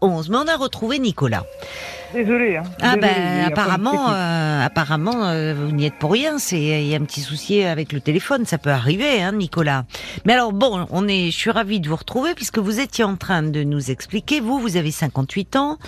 11. 0.00 0.30
Mais 0.30 0.36
on 0.36 0.46
a 0.46 0.56
retrouvé 0.56 0.98
Nicolas. 0.98 1.44
Désolé. 2.14 2.56
Hein. 2.56 2.62
Ah 2.80 2.94
Désolé, 2.94 3.12
ben 3.12 3.44
apparemment, 3.46 4.10
euh, 4.10 4.64
apparemment 4.64 5.26
euh, 5.26 5.54
vous 5.54 5.72
n'y 5.72 5.84
êtes 5.84 5.98
pour 5.98 6.12
rien. 6.12 6.38
C'est 6.38 6.60
il 6.60 6.86
y 6.86 6.94
a 6.94 6.98
un 6.98 7.04
petit 7.04 7.20
souci 7.20 7.62
avec 7.62 7.92
le 7.92 8.00
téléphone, 8.00 8.46
ça 8.46 8.56
peut 8.58 8.70
arriver, 8.70 9.22
hein, 9.22 9.32
Nicolas. 9.32 9.84
Mais 10.24 10.32
alors 10.32 10.52
bon, 10.52 10.86
on 10.90 11.06
est, 11.06 11.30
je 11.30 11.36
suis 11.36 11.50
ravie 11.50 11.80
de 11.80 11.88
vous 11.88 11.96
retrouver 11.96 12.34
puisque 12.34 12.58
vous 12.58 12.80
étiez 12.80 13.04
en 13.04 13.16
train 13.16 13.42
de 13.42 13.62
nous 13.62 13.90
expliquer. 13.90 14.40
Vous, 14.40 14.58
vous 14.58 14.76
avez 14.76 14.90
58 14.90 15.56
ans 15.56 15.78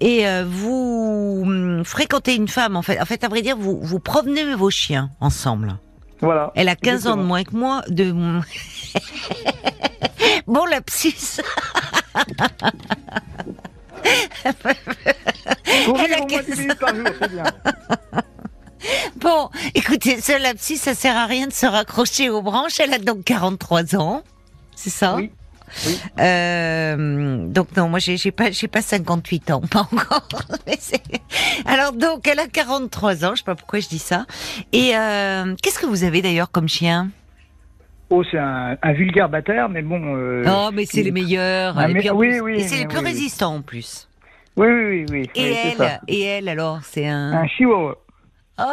et 0.00 0.26
euh, 0.26 0.44
vous 0.46 1.42
hum, 1.44 1.82
fréquentez 1.84 2.34
une 2.34 2.48
femme. 2.48 2.76
En 2.76 2.82
fait, 2.82 3.00
en 3.00 3.06
fait, 3.06 3.24
à 3.24 3.28
vrai 3.28 3.42
dire, 3.42 3.56
vous 3.56 3.80
vous 3.80 4.00
promenez 4.00 4.54
vos 4.54 4.70
chiens 4.70 5.10
ensemble. 5.20 5.76
Voilà. 6.20 6.52
Elle 6.54 6.68
a 6.68 6.76
15 6.76 7.06
ans 7.06 7.16
de 7.16 7.22
moins 7.22 7.44
que 7.44 7.56
moi. 7.56 7.82
De 7.88 8.12
bon 10.46 10.64
lapsus. 10.66 11.40
Courir 15.84 16.06
Elle 16.06 16.14
a 16.14 16.20
au 16.20 16.26
moins 16.26 16.42
15 16.42 16.46
10 16.46 16.60
minutes 16.60 16.78
par 16.78 16.94
jour, 16.94 17.06
c'est 17.20 17.30
bien. 17.30 17.44
Bon, 19.16 19.50
écoutez, 19.74 20.22
ce 20.22 20.40
lapsus, 20.40 20.78
ça 20.78 20.94
sert 20.94 21.14
à 21.14 21.26
rien 21.26 21.46
de 21.46 21.52
se 21.52 21.66
raccrocher 21.66 22.30
aux 22.30 22.40
branches. 22.40 22.80
Elle 22.80 22.94
a 22.94 22.98
donc 22.98 23.24
43 23.24 23.94
ans. 23.96 24.22
C'est 24.74 24.88
ça? 24.88 25.16
Oui. 25.16 25.30
Oui. 25.86 26.00
Euh, 26.18 27.46
donc 27.46 27.76
non, 27.76 27.88
moi 27.88 28.00
j'ai 28.00 28.32
pas 28.32 28.50
j'ai 28.50 28.66
pas 28.66 28.82
58 28.82 29.50
ans, 29.52 29.60
pas 29.60 29.86
encore. 29.92 30.26
Mais 30.66 30.78
Alors 31.64 31.92
donc 31.92 32.26
elle 32.26 32.40
a 32.40 32.48
43 32.48 33.24
ans, 33.24 33.30
je 33.34 33.38
sais 33.38 33.44
pas 33.44 33.54
pourquoi 33.54 33.78
je 33.80 33.88
dis 33.88 34.00
ça. 34.00 34.26
Et 34.72 34.96
euh, 34.96 35.54
qu'est-ce 35.62 35.78
que 35.78 35.86
vous 35.86 36.02
avez 36.02 36.22
d'ailleurs 36.22 36.50
comme 36.50 36.68
chien? 36.68 37.10
Oh, 38.10 38.22
c'est 38.28 38.38
un, 38.38 38.76
un 38.82 38.92
vulgaire 38.92 39.28
bâtard, 39.28 39.68
mais 39.68 39.82
bon. 39.82 40.16
euh, 40.16 40.44
Oh, 40.48 40.70
mais 40.72 40.84
c'est 40.84 41.02
les 41.02 41.12
meilleurs. 41.12 41.78
Ah, 41.78 41.88
et 41.88 41.94
mais- 41.94 42.10
oui, 42.10 42.28
plus- 42.28 42.40
oui, 42.40 42.54
et 42.56 42.60
c'est 42.60 42.78
les 42.78 42.86
plus 42.86 42.98
oui, 42.98 43.04
résistants 43.04 43.54
en 43.56 43.62
plus. 43.62 44.08
Oui, 44.56 44.66
oui, 44.66 44.82
oui. 44.82 45.06
oui, 45.10 45.30
Et 45.36 45.52
elle, 45.52 45.76
ça. 45.76 46.00
et 46.08 46.20
elle 46.22 46.48
alors, 46.48 46.80
c'est 46.82 47.06
un 47.06 47.32
Un 47.32 47.46
chihuahua. 47.46 47.94
oh, 48.58 48.64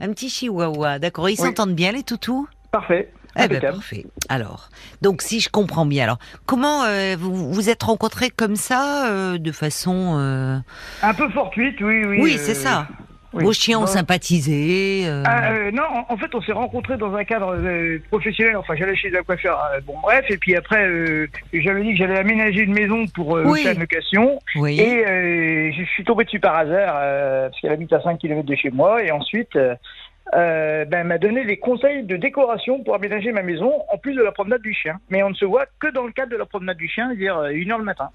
un 0.00 0.08
petit 0.12 0.30
chihuahua. 0.30 0.98
D'accord, 1.00 1.28
ils 1.28 1.36
s'entendent 1.36 1.74
bien 1.74 1.90
les 1.92 2.04
toutous? 2.04 2.46
Parfait. 2.70 3.10
Eh 3.36 3.48
ben, 3.48 3.60
parfait. 3.60 4.06
Alors, 4.28 4.68
donc 5.02 5.20
si 5.20 5.40
je 5.40 5.48
comprends 5.50 5.86
bien, 5.86 6.04
alors 6.04 6.18
comment 6.46 6.84
euh, 6.84 7.16
vous 7.18 7.52
vous 7.52 7.68
êtes 7.68 7.82
rencontrés 7.82 8.30
comme 8.30 8.54
ça, 8.54 9.08
euh, 9.10 9.38
de 9.38 9.50
façon 9.50 10.14
euh, 10.20 10.56
Un 11.02 11.14
peu 11.14 11.28
fortuite, 11.30 11.80
oui, 11.80 12.04
oui. 12.06 12.18
Oui, 12.20 12.36
c'est 12.38 12.54
ça. 12.54 12.86
Oui. 13.34 13.44
Vos 13.44 13.52
chiens 13.52 13.78
ont 13.80 13.86
sympathisé. 13.86 15.04
euh, 15.06 15.22
Ah, 15.26 15.52
euh, 15.52 15.70
non, 15.70 15.82
en, 15.82 16.12
en 16.12 16.16
fait, 16.16 16.34
on 16.34 16.40
s'est 16.42 16.52
rencontrés 16.52 16.96
dans 16.96 17.14
un 17.14 17.24
cadre 17.24 17.54
euh, 17.56 17.98
professionnel. 18.10 18.56
Enfin, 18.56 18.74
j'allais 18.76 18.96
chez 18.96 19.16
un 19.16 19.22
coiffeur. 19.22 19.58
bon, 19.86 19.94
bref. 20.02 20.24
Et 20.30 20.36
puis 20.38 20.56
après, 20.56 20.88
j'avais 21.52 21.82
dit 21.82 21.92
que 21.92 21.98
j'allais 21.98 22.18
aménager 22.18 22.60
une 22.62 22.72
maison 22.74 23.06
pour 23.14 23.36
euh, 23.36 23.44
Oui. 23.46 23.62
faire 23.62 23.72
une 23.74 23.80
location. 23.80 24.38
oui. 24.56 24.80
Et 24.80 25.72
je 25.72 25.84
suis 25.84 26.04
tombé 26.04 26.24
dessus 26.24 26.40
par 26.40 26.56
hasard, 26.56 26.94
parce 27.50 27.60
qu'elle 27.60 27.72
habite 27.72 27.92
à 27.92 28.00
5 28.02 28.18
km 28.18 28.42
de 28.44 28.54
chez 28.54 28.70
moi. 28.70 29.02
Et 29.02 29.10
ensuite, 29.10 29.56
ben, 30.32 30.88
elle 30.92 31.04
m'a 31.06 31.18
donné 31.18 31.44
des 31.44 31.56
conseils 31.58 32.02
de 32.04 32.16
décoration 32.16 32.82
pour 32.82 32.94
aménager 32.94 33.30
ma 33.32 33.42
maison, 33.42 33.72
en 33.92 33.98
plus 33.98 34.14
de 34.14 34.22
la 34.22 34.32
promenade 34.32 34.62
du 34.62 34.72
chien. 34.74 34.98
Mais 35.10 35.22
on 35.22 35.30
ne 35.30 35.34
se 35.34 35.44
voit 35.44 35.66
que 35.80 35.88
dans 35.90 36.04
le 36.04 36.12
cadre 36.12 36.32
de 36.32 36.36
la 36.36 36.46
promenade 36.46 36.76
du 36.76 36.88
chien, 36.88 37.08
c'est-à-dire 37.08 37.38
euh, 37.38 37.50
une 37.50 37.70
heure 37.72 37.78
le 37.78 37.84
matin. 37.84 38.10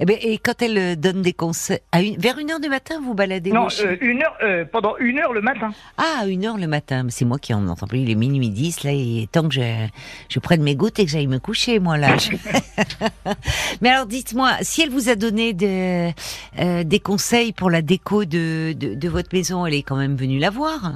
Eh 0.00 0.32
et 0.32 0.38
quand 0.38 0.60
elle 0.62 0.78
euh, 0.78 0.94
donne 0.96 1.22
des 1.22 1.32
conseils, 1.32 1.78
à 1.92 2.02
une- 2.02 2.16
vers 2.18 2.38
une 2.38 2.50
heure 2.50 2.60
du 2.60 2.68
matin, 2.68 3.00
vous 3.02 3.14
baladez 3.14 3.50
non, 3.52 3.68
euh, 3.84 3.96
une 4.00 4.22
heure, 4.22 4.36
euh, 4.42 4.64
pendant 4.64 4.96
une 4.98 5.18
heure 5.18 5.32
le 5.32 5.40
matin. 5.40 5.72
Ah, 5.98 6.24
une 6.26 6.44
heure 6.44 6.56
le 6.58 6.66
matin. 6.66 7.06
C'est 7.10 7.24
moi 7.24 7.38
qui 7.38 7.54
en 7.54 7.66
entends 7.68 7.86
plus. 7.86 8.00
Il 8.00 8.10
est 8.10 8.14
minuit 8.14 8.50
10, 8.50 8.84
là, 8.84 8.92
il 8.92 9.22
est 9.22 9.30
temps 9.30 9.48
que 9.48 9.54
je, 9.54 9.86
je 10.28 10.38
prenne 10.38 10.62
mes 10.62 10.74
gouttes 10.76 10.98
et 10.98 11.04
que 11.04 11.10
j'aille 11.10 11.26
me 11.26 11.38
coucher, 11.38 11.78
moi, 11.78 11.96
là. 11.98 12.16
Mais 13.80 13.88
alors, 13.90 14.06
dites-moi, 14.06 14.50
si 14.62 14.82
elle 14.82 14.90
vous 14.90 15.08
a 15.08 15.14
donné 15.14 15.52
de- 15.52 16.10
euh, 16.58 16.84
des 16.84 17.00
conseils 17.00 17.52
pour 17.52 17.70
la 17.70 17.82
déco 17.82 18.24
de, 18.24 18.72
de, 18.72 18.94
de 18.94 19.08
votre 19.08 19.28
maison, 19.32 19.66
elle 19.66 19.74
est 19.74 19.82
quand 19.82 19.96
même 19.96 20.16
venue 20.16 20.38
la 20.38 20.50
voir 20.50 20.92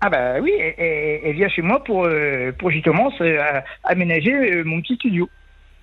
Ah 0.00 0.10
bah 0.10 0.34
oui, 0.40 0.52
elle, 0.58 1.34
vient 1.34 1.48
chez 1.48 1.62
moi 1.62 1.82
pour, 1.84 2.08
pour 2.58 2.70
justement 2.70 3.10
aménager 3.84 4.62
mon 4.64 4.80
petit 4.80 4.94
studio. 4.96 5.28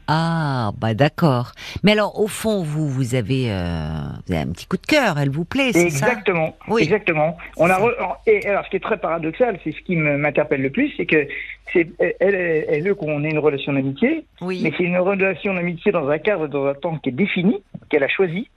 Ah, 0.08 0.72
bah 0.78 0.94
d'accord. 0.94 1.52
Mais 1.84 1.94
alors, 1.94 2.19
au 2.19 2.28
fond, 2.28 2.62
vous, 2.64 2.88
vous 2.90 3.16
avez, 3.16 3.52
euh, 3.52 3.88
vous 4.28 4.34
avez 4.34 4.44
un 4.44 4.52
petit 4.52 4.66
coup 4.66 4.78
de 4.78 4.86
cœur, 4.86 5.18
elle 5.18 5.30
vous 5.30 5.46
plaît, 5.46 5.72
c'est 5.72 5.90
ça? 5.90 6.08
Exactement. 6.08 6.56
Oui. 6.68 6.84
Exactement. 6.84 7.38
On 7.58 7.69
a 7.69 7.80
re- 7.80 7.96
et 8.28 8.46
alors, 8.47 8.66
ce 8.66 8.69
qui 8.69 8.75
est 8.78 8.81
très 8.81 8.97
paradoxal, 8.97 9.59
c'est 9.64 9.72
ce 9.72 9.81
qui 9.81 9.96
m'interpelle 9.96 10.62
le 10.62 10.69
plus, 10.69 10.91
c'est 10.97 11.06
que 11.06 11.28
c'est 11.72 11.88
elle, 12.19 12.36
elle, 12.69 12.84
veut 12.84 12.96
qu'on 12.96 13.24
ait 13.24 13.30
une 13.31 13.40
relation 13.40 13.74
d'amitié, 13.74 14.25
Oui. 14.41 14.59
mais 14.64 14.72
c'est 14.78 14.84
une 14.84 14.97
relation 14.97 15.53
d'amitié 15.53 15.91
dans 15.91 16.08
un 16.09 16.18
cadre, 16.20 16.47
dans 16.47 16.66
un 16.68 16.74
temps 16.74 16.97
qui 16.97 17.09
est 17.09 17.14
défini, 17.14 17.64
qu'elle 17.90 18.03
a 18.03 18.09
choisi. 18.09 18.50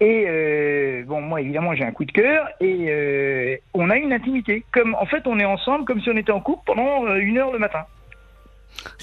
Et 0.00 0.24
euh, 0.28 1.02
bon, 1.06 1.20
moi 1.20 1.40
évidemment 1.40 1.74
j'ai 1.74 1.82
un 1.84 1.90
coup 1.90 2.04
de 2.04 2.12
cœur 2.12 2.46
et 2.60 2.86
euh, 2.88 3.56
on 3.74 3.90
a 3.90 3.96
une 3.96 4.12
intimité. 4.12 4.62
Comme 4.72 4.94
en 4.94 5.06
fait 5.06 5.26
on 5.26 5.40
est 5.40 5.44
ensemble 5.44 5.84
comme 5.86 6.00
si 6.00 6.08
on 6.08 6.16
était 6.16 6.30
en 6.30 6.40
couple 6.40 6.62
pendant 6.66 7.12
une 7.16 7.36
heure 7.36 7.50
le 7.52 7.58
matin. 7.58 7.80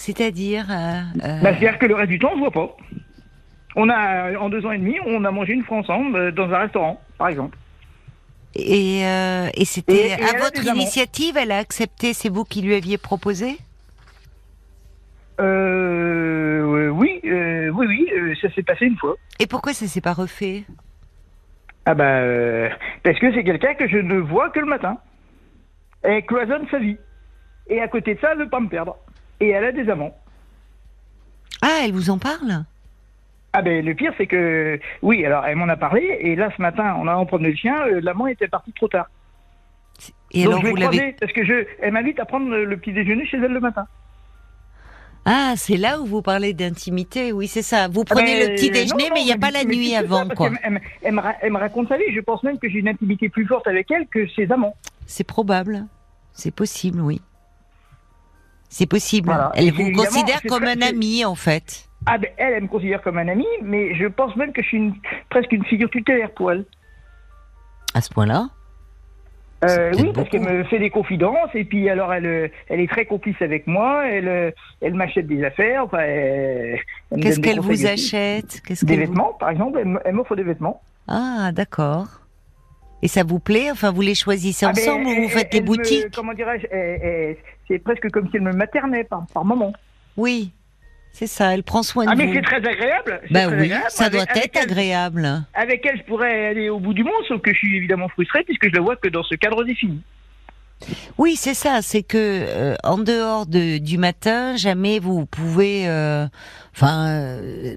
C'est-à-dire, 0.05 0.65
euh, 0.69 1.01
euh, 1.23 1.41
Bah, 1.41 1.49
C'est-à-dire 1.49 1.79
que 1.79 1.87
le 1.87 1.95
reste 1.95 2.09
du 2.09 2.19
temps 2.19 2.29
on 2.33 2.35
se 2.35 2.39
voit 2.41 2.51
pas. 2.51 2.77
On 3.75 3.89
a 3.89 4.37
en 4.37 4.49
deux 4.49 4.63
ans 4.65 4.71
et 4.71 4.77
demi 4.77 4.97
on 5.05 5.25
a 5.25 5.31
mangé 5.31 5.53
une 5.53 5.63
fois 5.63 5.77
ensemble 5.77 6.15
euh, 6.15 6.31
dans 6.31 6.47
un 6.51 6.59
restaurant 6.59 7.01
par 7.17 7.29
exemple. 7.29 7.57
et, 8.53 9.03
euh, 9.05 9.47
c'était 9.63 10.11
à 10.13 10.17
elle 10.33 10.39
votre 10.39 10.63
initiative, 10.63 11.37
elle 11.37 11.51
a 11.51 11.57
accepté, 11.57 12.13
c'est 12.13 12.29
vous 12.29 12.43
qui 12.43 12.61
lui 12.61 12.75
aviez 12.75 12.97
proposé? 12.99 13.57
Euh, 15.41 16.87
oui, 16.89 17.19
euh, 17.25 17.69
oui, 17.69 17.87
oui, 17.89 18.37
ça 18.41 18.47
s'est 18.53 18.63
passé 18.63 18.85
une 18.85 18.97
fois. 18.97 19.15
Et 19.39 19.47
pourquoi 19.47 19.73
ça 19.73 19.87
s'est 19.87 20.01
pas 20.01 20.13
refait? 20.13 20.63
Ah 21.87 21.95
bah, 21.95 22.21
parce 23.03 23.17
que 23.19 23.33
c'est 23.33 23.43
quelqu'un 23.43 23.73
que 23.73 23.87
je 23.87 23.97
ne 23.97 24.17
vois 24.19 24.49
que 24.51 24.59
le 24.59 24.67
matin. 24.67 24.97
Elle 26.03 26.23
cloisonne 26.25 26.65
sa 26.69 26.77
vie. 26.79 26.97
Et 27.67 27.81
à 27.81 27.87
côté 27.87 28.13
de 28.15 28.19
ça, 28.19 28.29
elle 28.31 28.37
veut 28.39 28.49
pas 28.49 28.59
me 28.59 28.69
perdre. 28.69 28.95
Et 29.39 29.49
elle 29.49 29.65
a 29.65 29.71
des 29.71 29.89
amants. 29.89 30.15
Ah, 31.61 31.81
elle 31.83 31.91
vous 31.93 32.09
en 32.09 32.17
parle? 32.17 32.63
Ah 33.53 33.61
ben 33.61 33.85
le 33.85 33.93
pire 33.95 34.13
c'est 34.17 34.27
que 34.27 34.77
oui 35.01 35.25
alors 35.25 35.45
elle 35.45 35.55
m'en 35.55 35.69
a 35.69 35.77
parlé 35.77 36.01
et 36.19 36.35
là 36.35 36.49
ce 36.57 36.61
matin 36.61 36.93
en 36.95 37.07
allant 37.07 37.25
promener 37.25 37.51
le 37.51 37.55
chien 37.55 37.73
euh, 37.87 38.01
l'amant 38.03 38.27
était 38.27 38.49
parti 38.49 38.73
trop 38.73 38.89
tard. 38.89 39.09
Et 40.31 40.43
Donc 40.43 40.51
alors 40.55 40.65
je 40.65 40.69
vous 40.71 40.75
l'avez 40.75 41.13
parce 41.13 41.31
que 41.31 41.45
je 41.45 41.65
elle 41.81 41.93
m'invite 41.93 42.19
à 42.19 42.25
prendre 42.25 42.49
le, 42.49 42.75
petit 42.77 42.91
déjeuner 42.91 43.25
chez 43.25 43.37
elle 43.37 43.53
le 43.53 43.61
matin. 43.61 43.87
Ah, 45.23 45.53
c'est 45.55 45.77
là 45.77 46.01
où 46.01 46.05
vous 46.05 46.21
parlez 46.21 46.53
d'intimité, 46.53 47.31
oui, 47.31 47.47
c'est 47.47 47.61
ça. 47.61 47.87
Vous 47.87 48.01
Ah 48.01 48.13
prenez 48.15 48.39
ben, 48.41 48.49
le 48.49 48.55
petit 48.55 48.67
non, 48.67 48.73
déjeuner, 48.73 49.03
non, 49.07 49.15
mais 49.15 49.21
il 49.21 49.25
n'y 49.25 49.31
a 49.31 49.37
pas 49.37 49.49
la 49.51 49.63
nuit 49.63 49.95
avant, 49.95 50.27
quoi. 50.27 50.51
Elle, 50.61 50.73
me- 50.73 50.79
elle 51.01 51.13
me 51.13 51.21
ra- 51.21 51.35
elle 51.41 51.51
me 51.53 51.57
raconte 51.57 51.87
sa 51.87 51.97
vie. 51.97 52.13
Je 52.13 52.19
pense 52.19 52.43
même 52.43 52.59
que 52.59 52.69
j'ai 52.69 52.77
une 52.79 52.89
intimité 52.89 53.29
plus 53.29 53.47
forte 53.47 53.65
avec 53.67 53.89
elle 53.89 54.05
que 54.07 54.27
ses 54.35 54.51
amants. 54.51 54.75
C'est 55.07 55.23
probable. 55.23 55.85
C'est 56.33 56.53
possible, 56.53 56.99
oui. 57.01 57.21
C'est 58.69 58.85
possible. 58.87 59.27
Voilà. 59.27 59.51
Elle 59.55 59.71
vous 59.71 59.91
considère 59.91 60.41
comme 60.47 60.63
un 60.65 60.81
ami, 60.81 61.23
en 61.25 61.35
fait. 61.35 61.87
Ah 62.07 62.17
ben 62.17 62.29
elle, 62.37 62.53
elle 62.53 62.63
me 62.63 62.67
considère 62.67 63.01
comme 63.01 63.17
un 63.17 63.27
ami, 63.27 63.47
mais 63.63 63.95
je 63.95 64.05
pense 64.05 64.35
même 64.35 64.51
que 64.53 64.61
je 64.61 64.67
suis 64.67 64.77
une- 64.77 64.95
presque 65.29 65.51
une 65.51 65.65
figure 65.65 65.89
tutélaire 65.89 66.29
pour 66.31 66.51
elle. 66.51 66.65
À 67.93 68.01
ce 68.01 68.09
point-là 68.09 68.49
Euh, 69.63 69.91
oui, 69.97 70.11
parce 70.13 70.29
qu'elle 70.29 70.41
me 70.41 70.63
fait 70.65 70.77
des 70.77 70.91
confidences 70.91 71.49
et 71.55 71.63
puis 71.63 71.89
alors 71.89 72.13
elle, 72.13 72.25
euh, 72.25 72.47
elle 72.69 72.81
est 72.81 72.89
très 72.91 73.05
complice 73.05 73.41
avec 73.41 73.65
moi. 73.65 74.05
Elle, 74.07 74.27
euh, 74.27 74.51
elle 74.81 74.93
m'achète 74.93 75.25
des 75.25 75.43
affaires. 75.43 75.85
Enfin, 75.85 76.03
Qu'est-ce 77.19 77.39
qu'elle 77.39 77.61
vous 77.61 77.85
achète? 77.87 78.61
Qu'est-ce 78.67 78.85
Des 78.85 78.93
vous- 78.95 78.99
vêtements, 79.01 79.33
par 79.39 79.49
exemple. 79.49 79.79
Elle 80.03 80.13
m'offre 80.13 80.35
des 80.35 80.43
vêtements. 80.43 80.81
Ah, 81.07 81.51
d'accord. 81.53 82.07
Et 83.01 83.07
ça 83.07 83.23
vous 83.23 83.39
plaît 83.39 83.69
Enfin, 83.71 83.91
vous 83.91 84.01
les 84.01 84.15
choisissez 84.15 84.65
Ah 84.65 84.71
ben, 84.73 84.81
ensemble 84.81 85.05
ou 85.07 85.23
vous 85.23 85.29
faites 85.29 85.53
les 85.53 85.61
me- 85.61 85.65
boutiques 85.65 86.11
Comment 86.15 86.33
dirais-je 86.33 86.65
C'est 87.67 87.79
presque 87.79 88.09
comme 88.11 88.29
si 88.29 88.37
elle 88.37 88.43
me 88.43 88.53
maternait 88.53 89.03
par, 89.03 89.25
par 89.33 89.45
moment. 89.45 89.73
Oui, 90.17 90.51
c'est 91.11 91.27
ça. 91.27 91.53
Elle 91.53 91.63
prend 91.63 91.83
soin 91.83 92.05
de 92.05 92.09
Ah 92.11 92.15
mais 92.15 92.33
c'est 92.33 92.41
très 92.41 92.57
agréable. 92.57 93.21
Bah 93.31 93.45
très 93.47 93.55
oui, 93.55 93.61
agréable. 93.63 93.85
ça 93.89 94.05
Avec- 94.05 94.21
doit 94.21 94.31
avec 94.31 94.45
être 94.55 94.63
agréable. 94.63 95.43
Avec 95.53 95.85
elle, 95.85 95.97
je 95.99 96.03
pourrais 96.03 96.47
aller 96.47 96.69
au 96.69 96.79
bout 96.79 96.93
du 96.93 97.03
monde, 97.03 97.13
sauf 97.27 97.41
que 97.41 97.51
je 97.53 97.57
suis 97.57 97.77
évidemment 97.77 98.07
frustré 98.09 98.43
puisque 98.43 98.67
je 98.69 98.75
la 98.75 98.81
vois 98.81 98.95
que 98.95 99.09
dans 99.09 99.23
ce 99.23 99.35
cadre 99.35 99.63
défini. 99.63 100.01
Oui, 101.17 101.35
c'est 101.37 101.53
ça. 101.53 101.81
C'est 101.81 102.03
que 102.03 102.17
euh, 102.17 102.75
en 102.83 102.97
dehors 102.97 103.45
de, 103.45 103.77
du 103.77 103.97
matin, 103.97 104.55
jamais 104.57 104.99
vous 104.99 105.25
pouvez, 105.25 105.87
euh, 105.87 106.27
enfin, 106.75 107.07
euh, 107.07 107.75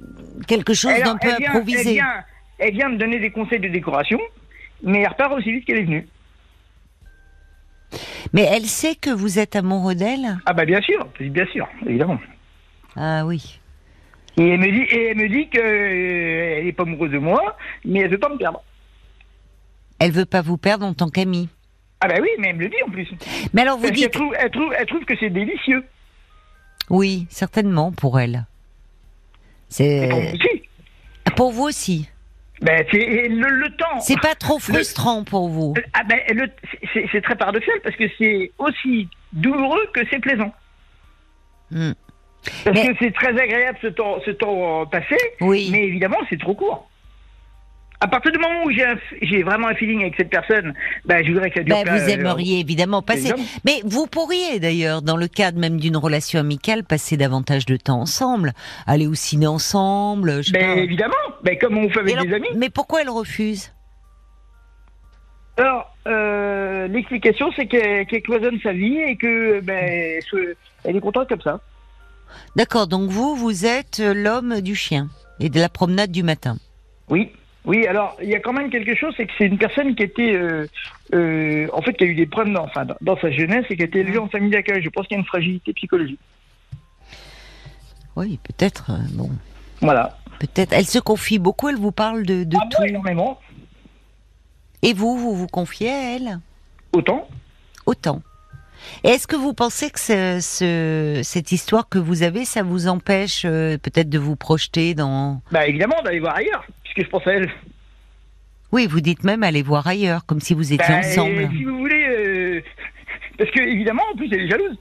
quelque 0.48 0.75
chose 0.75 0.93
d'un 1.04 1.16
peu 1.16 1.28
elle 1.28 1.37
vient- 1.38 1.50
improvisé. 1.50 1.88
Elle 1.90 1.94
vient, 1.94 2.14
elle 2.58 2.72
vient 2.75 2.88
me 2.88 2.96
donner 2.98 3.20
des 3.20 3.31
conseils 3.31 3.60
de 3.60 3.69
décoration, 3.69 4.19
mais 4.82 5.00
elle 5.00 5.08
repart 5.08 5.32
aussi 5.32 5.52
vite 5.52 5.64
qu'elle 5.64 5.78
est 5.78 5.84
venue. 5.84 6.08
Mais 8.32 8.42
elle 8.42 8.66
sait 8.66 8.94
que 8.94 9.10
vous 9.10 9.38
êtes 9.38 9.56
amoureux 9.56 9.94
d'elle? 9.94 10.38
Ah 10.46 10.52
bah 10.52 10.64
bien 10.66 10.80
sûr, 10.82 11.06
bien 11.20 11.46
sûr, 11.46 11.66
évidemment. 11.86 12.19
Ah 12.96 13.25
oui. 13.25 13.60
Et 14.36 14.48
elle 14.50 14.60
me 14.60 14.70
dit, 14.70 14.82
et 14.94 15.06
elle 15.10 15.16
me 15.16 15.28
dit 15.28 15.48
que 15.48 15.58
euh, 15.58 16.58
elle 16.60 16.66
est 16.66 16.72
pas 16.72 16.82
amoureuse 16.84 17.10
de 17.10 17.19
moi, 17.19 17.56
mais 17.84 18.00
elle 18.00 18.10
veut 18.10 18.19
pas 18.19 18.28
me 18.28 18.36
perdre. 18.36 18.62
Elle 19.98 20.12
veut 20.12 20.26
pas 20.26 20.42
vous 20.42 20.58
perdre 20.58 20.84
en 20.86 20.94
tant 20.94 21.08
qu'amie. 21.08 21.48
Ah 22.00 22.06
bah 22.08 22.14
oui, 22.20 22.28
mais 22.38 22.48
elle 22.50 22.56
me 22.56 22.62
le 22.64 22.69
dit 22.69 22.76
en 22.86 22.90
plus. 22.90 23.08
Mais 23.52 23.62
alors 23.62 23.78
vous 23.78 23.84
Parce 23.88 23.94
dites, 23.98 24.12
trouve, 24.12 24.32
elle 24.38 24.50
trouve, 24.50 24.72
elle 24.78 24.86
trouve 24.86 25.04
que 25.04 25.14
c'est 25.19 25.31
délicieux. 25.31 25.84
oui, 26.90 27.26
certainement 27.31 27.90
pour 27.90 28.20
elle. 28.20 28.46
C'est 29.69 30.08
pour. 30.08 31.34
Pour 31.34 31.52
vous 31.52 31.64
aussi. 31.64 32.08
Ben, 32.60 32.84
c'est 32.90 33.28
le, 33.28 33.49
le 33.50 33.69
temps. 33.76 34.00
C'est 34.00 34.20
pas 34.20 34.34
trop 34.34 34.58
frustrant 34.60 35.22
pour 35.25 35.49
vous? 35.49 35.75
Ah 35.94 36.02
ben, 36.05 36.19
c'est 37.12 37.20
très 37.22 37.37
paradoxal 37.37 37.75
parce 37.84 37.94
que 37.96 38.05
c'est 38.19 38.50
aussi 38.58 39.08
douloureux 39.32 39.87
que 39.94 40.00
c'est 40.10 40.19
plaisant. 40.19 40.52
Hmm. 41.70 41.93
Parce 42.64 42.76
Mais- 42.76 42.88
que 42.88 42.96
c'est 43.00 43.14
très 43.14 43.38
agréable 43.40 43.78
ce 43.82 43.88
temps, 43.88 44.19
ce 44.25 44.31
temps 44.31 44.82
euh, 44.82 44.84
passé, 44.87 45.16
Oui. 45.40 45.69
mais 45.70 45.84
évidemment 45.84 46.19
c'est 46.31 46.38
trop 46.40 46.55
court. 46.55 46.88
À 48.00 48.06
partir 48.06 48.30
du 48.30 48.38
moment 48.38 48.62
où 48.64 48.70
j'ai 48.70 49.42
vraiment 49.42 49.66
un 49.66 49.74
feeling 49.74 50.02
avec 50.02 50.14
cette 50.16 50.30
personne, 50.30 50.72
ben, 51.04 51.24
je 51.24 51.32
voudrais 51.32 51.50
que 51.50 51.56
ça 51.58 51.64
dure. 51.64 51.74
Ben, 51.84 51.98
vous 51.98 52.04
euh, 52.08 52.12
aimeriez 52.14 52.60
évidemment 52.60 53.02
passer. 53.02 53.32
Mais 53.64 53.80
vous 53.84 54.06
pourriez 54.06 54.60
d'ailleurs, 54.60 55.02
dans 55.02 55.16
le 55.16 55.26
cadre 55.26 55.58
même 55.58 55.80
d'une 55.80 55.96
relation 55.96 56.38
amicale, 56.38 56.84
passer 56.84 57.16
davantage 57.16 57.66
de 57.66 57.76
temps 57.76 58.00
ensemble, 58.00 58.52
aller 58.86 59.08
au 59.08 59.14
ciné 59.14 59.48
ensemble. 59.48 60.44
Je 60.44 60.52
Ben, 60.52 60.78
évidemment, 60.78 61.14
ben, 61.42 61.58
comme 61.58 61.76
on 61.76 61.90
fait 61.90 61.98
avec 61.98 62.12
alors- 62.14 62.26
des 62.26 62.34
amis. 62.34 62.48
mais 62.56 62.70
pourquoi 62.70 63.02
elle 63.02 63.10
refuse? 63.10 63.72
Alors, 65.56 65.92
euh, 66.06 66.86
l'explication, 66.86 67.50
c'est 67.56 67.66
qu'elle 67.66 68.06
cloisonne 68.22 68.60
sa 68.62 68.72
vie 68.72 68.96
et 68.98 69.16
que 69.16 69.58
ben, 69.60 70.20
ce- 70.30 70.54
elle 70.84 70.94
est 70.96 71.00
contente 71.00 71.28
comme 71.28 71.40
ça. 71.42 71.60
D'accord, 72.54 72.86
donc 72.86 73.10
vous, 73.10 73.34
vous 73.34 73.66
êtes 73.66 73.98
euh, 73.98 74.14
l'homme 74.14 74.60
du 74.60 74.76
chien 74.76 75.08
et 75.40 75.48
de 75.48 75.58
la 75.58 75.68
promenade 75.68 76.12
du 76.12 76.22
matin. 76.22 76.58
Oui. 77.08 77.32
Oui, 77.69 77.87
alors 77.87 78.17
il 78.23 78.29
y 78.31 78.35
a 78.35 78.41
quand 78.41 78.53
même 78.55 78.70
quelque 78.70 78.97
chose, 78.97 79.12
c'est 79.17 79.26
que 79.26 79.32
c'est 79.38 79.44
une 79.47 79.59
personne 79.59 79.94
qui 79.94 80.03
était, 80.03 80.32
euh, 80.35 80.67
euh, 81.15 81.69
en 81.73 81.82
fait, 81.82 81.93
qui 81.93 82.03
a 82.05 82.06
eu 82.06 82.15
des 82.15 82.26
problèmes 82.26 82.55
dans, 82.55 82.65
enfin, 82.65 82.85
dans, 82.87 82.97
dans 83.03 83.17
sa 83.20 83.31
jeunesse 83.31 83.67
et 83.70 83.76
qui 83.76 83.82
a 83.82 83.85
été 83.85 84.00
élevée 84.00 84.19
en 84.19 84.29
famille 84.29 84.50
d'accueil. 84.50 84.82
Je 84.82 84.88
pense 84.88 85.06
qu'il 85.06 85.17
y 85.17 85.19
a 85.19 85.20
une 85.20 85.26
fragilité 85.26 85.73
psychologique. 85.75 86.19
Oui, 88.17 88.38
peut-être. 88.43 88.91
euh, 88.91 88.97
bon, 89.12 89.31
Voilà. 89.81 90.19
peut-être. 90.41 90.73
Elle 90.73 90.87
se 90.87 90.99
confie 90.99 91.38
beaucoup. 91.38 91.69
Elle 91.69 91.76
vous 91.76 91.93
parle 91.93 92.25
de, 92.25 92.44
de 92.44 92.56
Ah, 92.61 92.67
tout. 92.70 92.82
énormément. 92.85 93.38
Et 94.82 94.93
vous, 94.94 95.17
vous 95.19 95.35
vous 95.37 95.47
confiez 95.47 95.91
à 95.91 96.17
elle? 96.17 96.38
Autant. 96.93 97.29
autant. 97.87 98.23
Et 99.05 99.09
est-ce 99.09 99.26
que 99.26 99.37
vous 99.37 99.53
pensez 99.55 99.91
que 99.91 99.99
ce, 100.00 100.38
ce- 100.41 101.20
cette 101.25 101.50
histoire 101.53 101.88
que 101.88 101.99
vous 101.99 102.23
avez, 102.23 102.44
ça 102.44 102.62
vous 102.62 102.87
empêche 102.88 103.43
euh, 103.44 103.76
peut-être 103.76 104.09
de 104.09 104.19
vous 104.19 104.37
projeter 104.37 104.94
dans... 104.94 105.43
Bah 105.50 105.67
évidemment, 105.67 105.97
d'aller 106.05 106.20
voir 106.20 106.37
ailleurs, 106.37 106.65
puisque 106.98 107.06
je 107.06 107.10
pense 107.10 107.26
à 107.26 107.32
elle. 107.34 107.50
Oui, 108.72 108.86
vous 108.86 109.00
dites 109.00 109.24
même 109.24 109.42
aller 109.42 109.62
voir 109.62 109.86
ailleurs, 109.86 110.26
comme 110.26 110.40
si 110.40 110.52
vous 110.54 110.72
étiez 110.72 110.86
Bah, 110.88 110.98
ensemble. 110.98 111.40
et 111.42 111.48
Si 111.56 111.64
vous 111.64 111.78
voulez, 111.78 112.06
euh, 112.08 112.60
parce 113.38 113.50
que 113.50 113.60
évidemment, 113.60 114.02
en 114.12 114.16
plus, 114.16 114.28
elle 114.32 114.40
est 114.42 114.50
jalouse. 114.50 114.76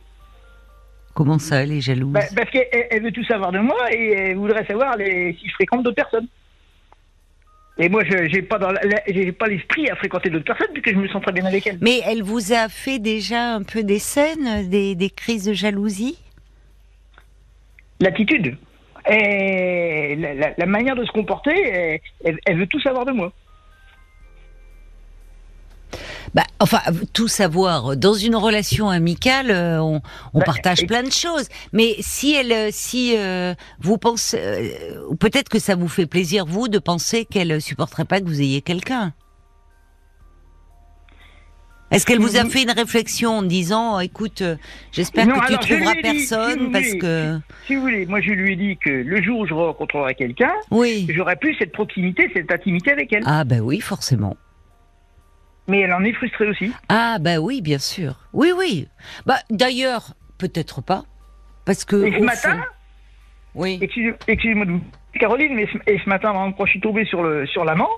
Comment 1.14 1.40
ça, 1.40 1.64
elle 1.64 1.72
est 1.72 1.82
jalouse 1.82 2.12
Bah, 2.14 2.22
parce 2.36 2.50
qu'elle 2.52 2.68
elle- 2.72 2.88
elle 2.92 3.04
veut 3.04 3.12
tout 3.12 3.24
savoir 3.24 3.52
de 3.52 3.60
moi 3.60 3.92
et 3.92 4.12
elle 4.12 4.36
voudrait 4.38 4.66
savoir 4.66 4.98
les, 4.98 5.36
si 5.40 5.48
je 5.48 5.54
fréquente 5.54 5.84
d'autres 5.84 5.96
personnes. 5.96 6.28
Et 7.80 7.90
moi, 7.90 8.04
je 8.04 8.28
j'ai 8.28 8.42
pas 9.32 9.48
l'esprit 9.48 9.90
à 9.90 9.96
fréquenter 9.96 10.30
d'autres 10.32 10.46
personnes 10.46 10.68
puisque 10.74 10.90
je 10.92 10.96
me 11.00 11.08
sens 11.10 11.22
très 11.22 11.32
bien 11.32 11.46
avec 11.46 11.66
elle. 11.68 11.78
Mais 11.82 12.02
elle 12.06 12.24
vous 12.24 12.52
a 12.52 12.70
fait 12.70 12.98
déjà 13.00 13.54
un 13.54 13.62
peu 13.64 13.84
des 13.84 14.00
scènes, 14.00 14.68
des, 14.70 14.96
des 14.96 15.10
crises 15.12 15.46
de 15.46 15.54
jalousie? 15.54 16.18
L'attitude, 18.00 18.58
et 19.10 20.16
la, 20.18 20.34
la- 20.34 20.54
la 20.58 20.66
manière 20.66 20.96
de 20.96 21.06
se 21.06 21.12
comporter, 21.12 22.02
elle, 22.24 22.58
veut 22.58 22.68
tout 22.68 22.80
savoir 22.82 23.06
de 23.06 23.12
moi. 23.12 23.32
Bah, 26.34 26.44
enfin, 26.60 26.80
tout 27.14 27.28
savoir. 27.30 27.96
Dans 27.96 28.14
une 28.14 28.36
relation 28.36 28.90
amicale, 28.90 29.50
euh, 29.50 29.80
on, 29.82 30.02
on 30.34 30.40
Bah, 30.40 30.46
partage 30.46 30.84
et- 30.84 30.86
plein 30.86 31.04
de 31.04 31.12
choses. 31.12 31.48
Mais 31.72 31.96
si 32.00 32.34
elle, 32.36 32.52
euh, 32.52 32.70
si 32.72 33.16
euh, 33.18 33.54
vous 33.80 33.98
pensez, 33.98 34.38
euh, 34.40 35.16
peut-être 35.20 35.48
que 35.50 35.58
ça 35.60 35.76
vous 35.76 35.88
fait 35.88 36.06
plaisir 36.06 36.46
vous 36.46 36.68
de 36.68 36.80
penser 36.80 37.26
qu'elle 37.26 37.62
supporterait 37.62 38.06
pas 38.06 38.20
que 38.20 38.26
vous 38.26 38.42
ayez 38.42 38.62
quelqu'un. 38.62 39.14
Est-ce 41.90 42.06
qu'elle 42.06 42.20
vous 42.20 42.36
a 42.36 42.44
fait 42.46 42.64
une 42.64 42.72
réflexion 42.72 43.38
en 43.38 43.42
disant, 43.44 44.00
écoute, 44.02 44.42
euh, 44.42 44.58
j'espère 44.92 45.26
que 45.28 45.32
tu 45.34 45.40
alors, 45.40 45.62
je 45.62 45.74
lui 45.74 45.84
trouveras 45.84 45.94
ai 45.94 46.02
dit, 46.02 46.20
si 46.20 46.30
personne 46.30 46.60
vous 46.66 46.72
parce 46.72 46.86
voulez, 46.88 47.00
que, 47.00 47.40
Si 47.66 47.76
vous 47.76 47.82
voulez, 47.82 48.06
moi 48.06 48.20
je 48.20 48.32
lui 48.32 48.54
ai 48.54 48.56
dit 48.58 48.78
que 48.78 48.90
le 48.90 49.22
jour 49.24 49.40
où 49.40 49.48
je 49.48 49.54
rencontrerai 49.54 50.14
quelqu'un, 50.16 50.52
oui. 50.70 51.08
j'aurai 51.10 51.38
plus 51.38 51.56
cette 51.56 51.72
proximité, 51.72 52.30
cette 52.34 52.52
intimité 52.52 52.92
avec 52.92 53.14
elle. 53.14 53.24
Ah 53.26 53.46
ben 53.46 53.62
oui, 53.62 53.80
forcément. 53.80 54.36
Mais 55.70 55.82
elle 55.82 55.94
en 55.94 56.04
est 56.04 56.14
frustrée 56.14 56.48
aussi. 56.50 56.72
Ah 56.90 57.18
bah 57.20 57.38
oui, 57.40 57.62
bien 57.62 57.80
sûr. 57.80 58.16
Oui, 58.34 58.52
oui. 58.58 58.88
Bah 59.26 59.38
d'ailleurs, 59.50 60.14
peut-être 60.38 60.82
pas, 60.82 61.04
parce 61.66 61.86
que 61.86 62.06
Et 62.06 62.12
ce 62.12 62.18
au 62.18 62.24
matin, 62.24 62.58
fond- 62.58 62.64
oui. 63.56 63.80
Excusez- 63.82 64.14
Excusez-moi 64.28 64.66
de 64.66 64.72
vous 64.72 64.82
Caroline, 65.20 65.56
mais 65.56 65.68
ce, 65.72 65.78
et 65.92 66.00
ce 66.04 66.08
matin, 66.10 66.32
par 66.34 66.42
exemple, 66.42 66.58
quand 66.58 66.66
je 66.66 66.72
suis 66.72 66.82
tombé 66.82 67.06
sur 67.06 67.24
le 67.24 67.46
sur 67.48 67.64
l'amant, 67.66 67.90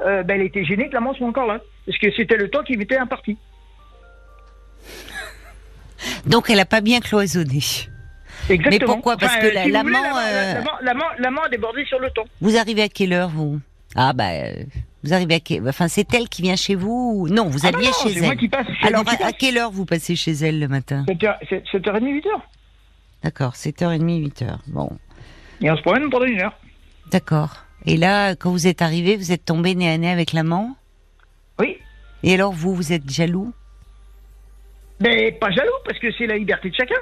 euh, 0.00 0.22
ben, 0.22 0.40
elle 0.40 0.46
était 0.46 0.64
gênée 0.64 0.88
que 0.88 0.94
l'amant 0.94 1.14
soit 1.14 1.26
encore 1.26 1.46
là. 1.46 1.60
Parce 1.86 1.98
que 1.98 2.10
c'était 2.12 2.36
le 2.36 2.48
temps 2.50 2.62
qui 2.62 2.76
m'était 2.76 2.96
imparti. 2.98 3.36
Donc 6.26 6.48
elle 6.50 6.60
a 6.60 6.64
pas 6.66 6.80
bien 6.80 7.00
cloisonné. 7.00 7.60
Exactement. 8.48 8.94
pourquoi? 8.94 9.16
Parce 9.16 9.36
que 9.36 9.46
la- 9.48 9.62
si 9.64 9.68
vous 9.68 9.74
l'amant, 9.74 9.88
voulez, 9.88 10.00
l'amant- 10.82 11.02
euh, 11.02 11.12
l'amant- 11.18 11.42
a 11.42 11.48
débordé 11.48 11.84
sur 11.84 11.98
le 11.98 12.10
temps. 12.10 12.24
Vous 12.40 12.56
arrivez 12.56 12.82
à 12.82 12.88
quelle 12.88 13.12
heure 13.12 13.28
vous? 13.28 13.60
Ah 13.94 14.12
bah 14.12 14.28
vous 15.02 15.12
arrivez 15.14 15.34
à 15.36 15.40
quelle 15.40 15.66
Enfin 15.68 15.88
c'est 15.88 16.12
elle 16.14 16.28
qui 16.28 16.42
vient 16.42 16.56
chez 16.56 16.74
vous 16.74 17.12
ou- 17.16 17.28
Non, 17.28 17.48
vous 17.48 17.60
Ah 17.64 17.68
alliez 17.68 17.86
non, 17.86 17.92
chez 17.92 18.10
c'est 18.10 18.18
elle. 18.20 18.24
moi 18.24 18.36
qui 18.36 18.48
passe. 18.48 18.66
c'est 18.80 18.86
Alors 18.88 19.04
moi 19.04 19.14
qui 19.16 19.22
à, 19.22 19.32
quelle 19.32 19.58
heure 19.58 19.70
vous 19.70 19.84
passez 19.86 20.14
chez 20.16 20.32
elle 20.32 20.60
le 20.60 20.68
matin? 20.68 21.04
7h- 21.08 21.38
7h30, 21.72 22.02
8h. 22.04 22.28
D'accord, 23.24 23.54
7h30, 23.54 24.20
8h. 24.20 24.58
Bon, 24.68 24.90
Et 25.60 25.70
on 25.70 25.76
se 25.76 25.82
promène 25.82 26.08
pendant 26.10 26.26
une 26.26 26.40
heure. 26.40 26.56
d'accord. 27.10 27.64
Et 27.86 27.96
là, 27.96 28.34
quand 28.34 28.50
vous 28.50 28.66
êtes 28.66 28.82
arrivé, 28.82 29.16
vous 29.16 29.32
êtes 29.32 29.44
tombé 29.44 29.74
nez 29.74 29.90
à 29.90 29.98
nez 29.98 30.10
avec 30.10 30.32
l'amant 30.32 30.76
Oui. 31.58 31.78
Et 32.22 32.34
alors 32.34 32.52
vous, 32.52 32.74
vous 32.74 32.92
êtes 32.92 33.08
jaloux 33.08 33.52
Mais 35.00 35.32
pas 35.32 35.50
jaloux, 35.50 35.70
parce 35.84 35.98
que 35.98 36.10
c'est 36.12 36.26
la 36.26 36.36
liberté 36.36 36.70
de 36.70 36.74
chacun. 36.74 37.00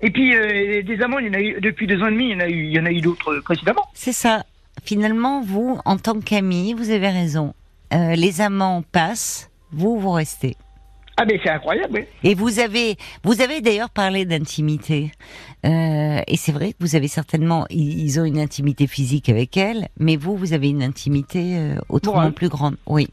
Et 0.00 0.10
puis, 0.10 0.34
euh, 0.34 0.82
des 0.82 1.00
amants, 1.00 1.18
il 1.18 1.26
y 1.26 1.30
en 1.30 1.34
a 1.34 1.40
eu, 1.40 1.60
depuis 1.60 1.86
deux 1.86 2.02
ans 2.02 2.08
et 2.08 2.12
demi, 2.12 2.30
il 2.30 2.32
y 2.32 2.34
en 2.34 2.40
a 2.40 2.48
eu, 2.48 2.64
il 2.66 2.72
y 2.72 2.80
en 2.80 2.86
a 2.86 2.90
eu 2.90 3.00
d'autres 3.00 3.32
euh, 3.32 3.40
précédemment. 3.40 3.86
C'est 3.94 4.12
ça. 4.12 4.44
Finalement, 4.84 5.42
vous, 5.42 5.80
en 5.84 5.96
tant 5.96 6.18
qu'ami, 6.20 6.74
vous 6.74 6.90
avez 6.90 7.08
raison. 7.08 7.54
Euh, 7.94 8.16
les 8.16 8.40
amants 8.40 8.82
passent, 8.90 9.50
vous, 9.70 10.00
vous 10.00 10.10
restez. 10.10 10.56
Ah, 11.16 11.24
mais 11.26 11.38
c'est 11.42 11.50
incroyable, 11.50 11.92
oui. 11.92 12.04
Et 12.24 12.34
vous 12.34 12.58
avez, 12.58 12.96
vous 13.22 13.42
avez 13.42 13.60
d'ailleurs 13.60 13.90
parlé 13.90 14.24
d'intimité. 14.24 15.12
Euh, 15.66 16.20
et 16.26 16.36
c'est 16.36 16.52
vrai 16.52 16.72
que 16.72 16.78
vous 16.80 16.96
avez 16.96 17.08
certainement, 17.08 17.66
ils 17.70 18.18
ont 18.18 18.24
une 18.24 18.40
intimité 18.40 18.86
physique 18.86 19.28
avec 19.28 19.56
elle, 19.56 19.88
mais 19.98 20.16
vous, 20.16 20.36
vous 20.36 20.54
avez 20.54 20.70
une 20.70 20.82
intimité 20.82 21.58
euh, 21.58 21.76
autrement 21.88 22.32
plus 22.32 22.48
grande. 22.48 22.76
Oui. 22.86 23.08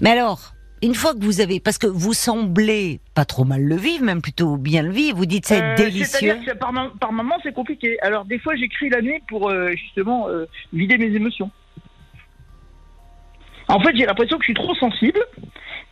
Mais 0.00 0.10
alors, 0.10 0.54
une 0.82 0.94
fois 0.94 1.14
que 1.14 1.20
vous 1.22 1.40
avez, 1.40 1.60
parce 1.60 1.78
que 1.78 1.86
vous 1.86 2.14
semblez 2.14 3.00
pas 3.14 3.24
trop 3.24 3.44
mal 3.44 3.62
le 3.62 3.76
vivre, 3.76 4.04
même 4.04 4.22
plutôt 4.22 4.56
bien 4.56 4.82
le 4.82 4.90
vivre, 4.90 5.16
vous 5.16 5.26
dites 5.26 5.46
c'est 5.46 5.62
Euh, 5.62 5.76
délicieux. 5.76 6.04
C'est-à-dire 6.04 6.54
que 6.54 6.58
par, 6.58 6.72
par 6.98 7.12
moment, 7.12 7.36
c'est 7.42 7.54
compliqué. 7.54 7.98
Alors, 8.00 8.24
des 8.24 8.38
fois, 8.38 8.56
j'écris 8.56 8.88
la 8.88 9.02
nuit 9.02 9.22
pour 9.28 9.50
euh, 9.50 9.70
justement 9.72 10.28
euh, 10.28 10.46
vider 10.72 10.96
mes 10.98 11.14
émotions. 11.14 11.50
En 13.68 13.80
fait, 13.80 13.96
j'ai 13.96 14.06
l'impression 14.06 14.36
que 14.38 14.44
je 14.44 14.52
suis 14.52 14.54
trop 14.54 14.74
sensible. 14.76 15.18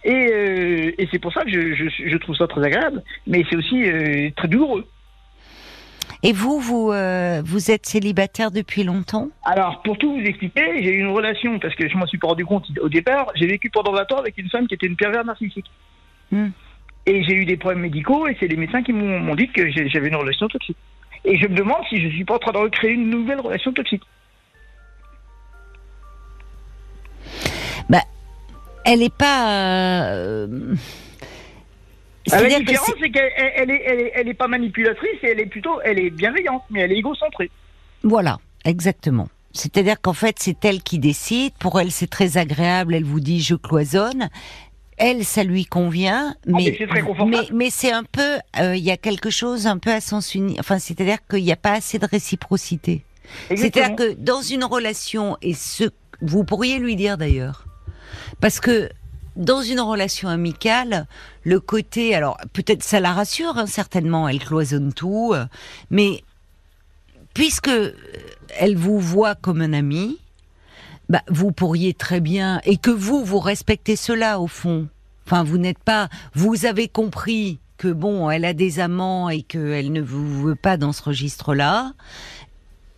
Et, 0.05 0.13
euh, 0.33 0.93
et 0.99 1.09
c'est 1.11 1.19
pour 1.19 1.33
ça 1.33 1.45
que 1.45 1.51
je, 1.51 1.75
je- 1.75 2.09
je 2.09 2.17
trouve 2.19 2.37
ça 2.37 2.47
très 2.47 2.63
agréable. 2.65 3.03
Mais 3.27 3.43
c'est 3.49 3.57
aussi 3.57 3.83
euh, 3.85 4.31
très 4.37 4.49
douloureux. 4.49 4.87
Et 6.23 6.33
vous, 6.33 6.59
vous, 6.59 6.91
euh, 6.93 7.43
vous 7.45 7.71
êtes 7.71 7.87
célibataire 7.87 8.51
depuis 8.51 8.83
longtemps? 8.83 9.29
Alors, 9.45 9.83
pour 9.83 9.99
tout 9.99 10.13
vous 10.15 10.23
expliquer, 10.25 10.83
j'ai 10.83 10.95
eu 10.95 11.01
une 11.01 11.09
relation, 11.09 11.59
parce 11.59 11.75
que 11.75 11.89
je 11.89 11.97
m'en 11.97 12.07
suis 12.07 12.19
pas 12.19 12.29
rendu 12.29 12.45
compte 12.47 12.67
au 12.81 12.89
départ, 12.89 13.31
j'ai 13.35 13.47
vécu 13.47 13.69
pendant 13.71 13.93
20 13.93 14.13
ans 14.13 14.19
avec 14.19 14.37
une 14.39 14.49
femme 14.49 14.67
qui 14.67 14.75
était 14.75 14.87
une 14.87 14.97
pervers 14.97 15.25
narcissique. 15.25 15.71
Hmm. 16.31 16.49
Et 17.07 17.23
j'ai 17.25 17.35
eu 17.35 17.45
des 17.45 17.59
problèmes 17.59 17.83
médicaux, 17.83 18.27
et 18.27 18.37
c'est 18.41 18.49
les 18.49 18.57
médecins 18.57 18.83
qui 18.83 18.93
m'ont 18.95 19.35
dit 19.35 19.49
que 19.49 19.71
j'avais 19.89 20.09
une 20.09 20.17
relation 20.17 20.49
toxique. 20.49 20.79
Et 21.27 21.37
je 21.39 21.47
me 21.47 21.55
demande 21.55 21.83
si 21.91 22.01
je 22.01 22.09
suis 22.09 22.25
pas 22.25 22.37
en 22.37 22.39
train 22.39 22.53
de 22.53 22.59
recréer 22.59 22.93
une 22.93 23.11
nouvelle 23.11 23.41
relation 23.41 23.73
toxique. 23.73 24.03
Elle 28.85 29.03
est 29.03 29.15
pas. 29.15 30.11
euh, 30.13 30.75
Ah, 32.33 32.41
la 32.43 32.59
différence, 32.61 32.91
c'est- 33.01 33.11
qu'elle 33.11 33.31
elle- 33.37 33.53
elle 33.57 33.71
est, 33.71 33.83
elle 33.87 34.01
est, 34.01 34.13
elle 34.15 34.29
est 34.29 34.35
pas 34.35 34.49
manipulatrice, 34.49 35.11
et 35.23 35.29
elle 35.31 35.41
est 35.41 35.47
plutôt, 35.47 35.81
elle 35.85 35.99
est 35.99 36.11
bienveillante, 36.11 36.63
mais 36.71 36.81
elle 36.81 36.93
est 36.93 36.97
égocentrée. 36.99 37.51
Voilà, 38.03 38.39
exactement. 38.65 39.29
C'est-à-dire 39.53 40.01
qu'en 40.01 40.15
fait, 40.15 40.37
c'est 40.41 40.65
elle 40.65 40.83
qui 40.83 40.99
décide. 40.99 41.53
Pour 41.61 41.79
elle, 41.81 41.91
c'est 41.93 42.09
très 42.09 42.39
agréable. 42.39 42.95
Elle 42.95 43.05
vous 43.05 43.21
dit 43.21 43.41
je 43.43 43.55
cloisonne. 43.55 44.29
Elle, 44.97 45.25
ça 45.25 45.45
lui 45.45 45.65
convient, 45.67 46.35
mais 46.47 46.53
Ah, 46.53 46.57
mais 46.71 46.77
c'est 46.79 46.87
très 46.87 47.01
confortable. 47.03 47.31
mais, 47.51 47.57
mais 47.65 47.71
c'est 47.71 47.93
un 47.93 48.05
peu, 48.05 48.39
euh, 48.61 48.75
il 48.77 48.83
y 48.85 48.91
a 48.91 48.97
quelque 48.97 49.29
chose 49.31 49.67
un 49.67 49.79
peu 49.79 49.91
à 49.91 50.01
sens 50.01 50.35
unique. 50.35 50.57
Enfin, 50.61 50.79
c'est-à-dire 50.79 51.19
qu'il 51.29 51.43
n'y 51.43 51.53
a 51.53 51.57
pas 51.57 51.73
assez 51.73 51.99
de 51.99 52.07
réciprocité. 52.07 53.03
C'est-à-dire 53.49 53.97
que 53.97 54.13
dans 54.15 54.41
une 54.41 54.65
relation, 54.65 55.37
et 55.43 55.53
ce, 55.55 55.85
vous 56.21 56.45
pourriez 56.45 56.79
lui 56.79 56.95
dire 56.97 57.17
d'ailleurs, 57.19 57.65
parce 58.41 58.61
que 58.61 58.89
dans 59.37 59.63
une 59.63 59.81
relation 59.81 60.29
amicale, 60.29 61.07
le 61.43 61.61
côté, 61.61 62.15
alors 62.15 62.37
peut-être 62.53 62.83
ça 62.83 63.01
la 63.01 63.13
rassure, 63.13 63.59
hein, 63.59 63.67
certainement, 63.67 64.29
elle 64.29 64.39
cloisonne 64.39 64.93
tout, 64.93 65.33
euh, 65.35 65.47
mais 65.91 66.23
puisque 67.35 67.71
elle 68.59 68.77
vous 68.77 69.01
voit 69.01 69.35
comme 69.35 69.61
un 69.61 69.73
ami, 69.73 70.19
bah, 71.09 71.23
vous 71.29 71.53
pourriez 71.53 71.95
très 71.95 72.21
bien, 72.21 72.61
et 72.65 72.77
que 72.77 72.91
vous, 72.91 73.25
vous 73.25 73.41
respectez 73.41 73.97
cela 73.97 74.41
au 74.41 74.47
fond. 74.47 74.89
Enfin, 75.27 75.43
vous 75.43 75.59
n'êtes 75.59 75.83
pas, 75.83 76.09
vous 76.35 76.67
avez 76.67 76.89
compris 76.89 77.59
que 77.77 77.89
bon, 77.89 78.31
elle 78.31 78.45
a 78.45 78.55
des 78.55 78.79
amants 78.79 79.29
et 79.29 79.43
qu'elle 79.43 79.93
ne 79.93 80.01
vous 80.01 80.43
veut 80.43 80.55
pas 80.55 80.77
dans 80.77 80.93
ce 80.93 81.03
registre-là. 81.03 81.93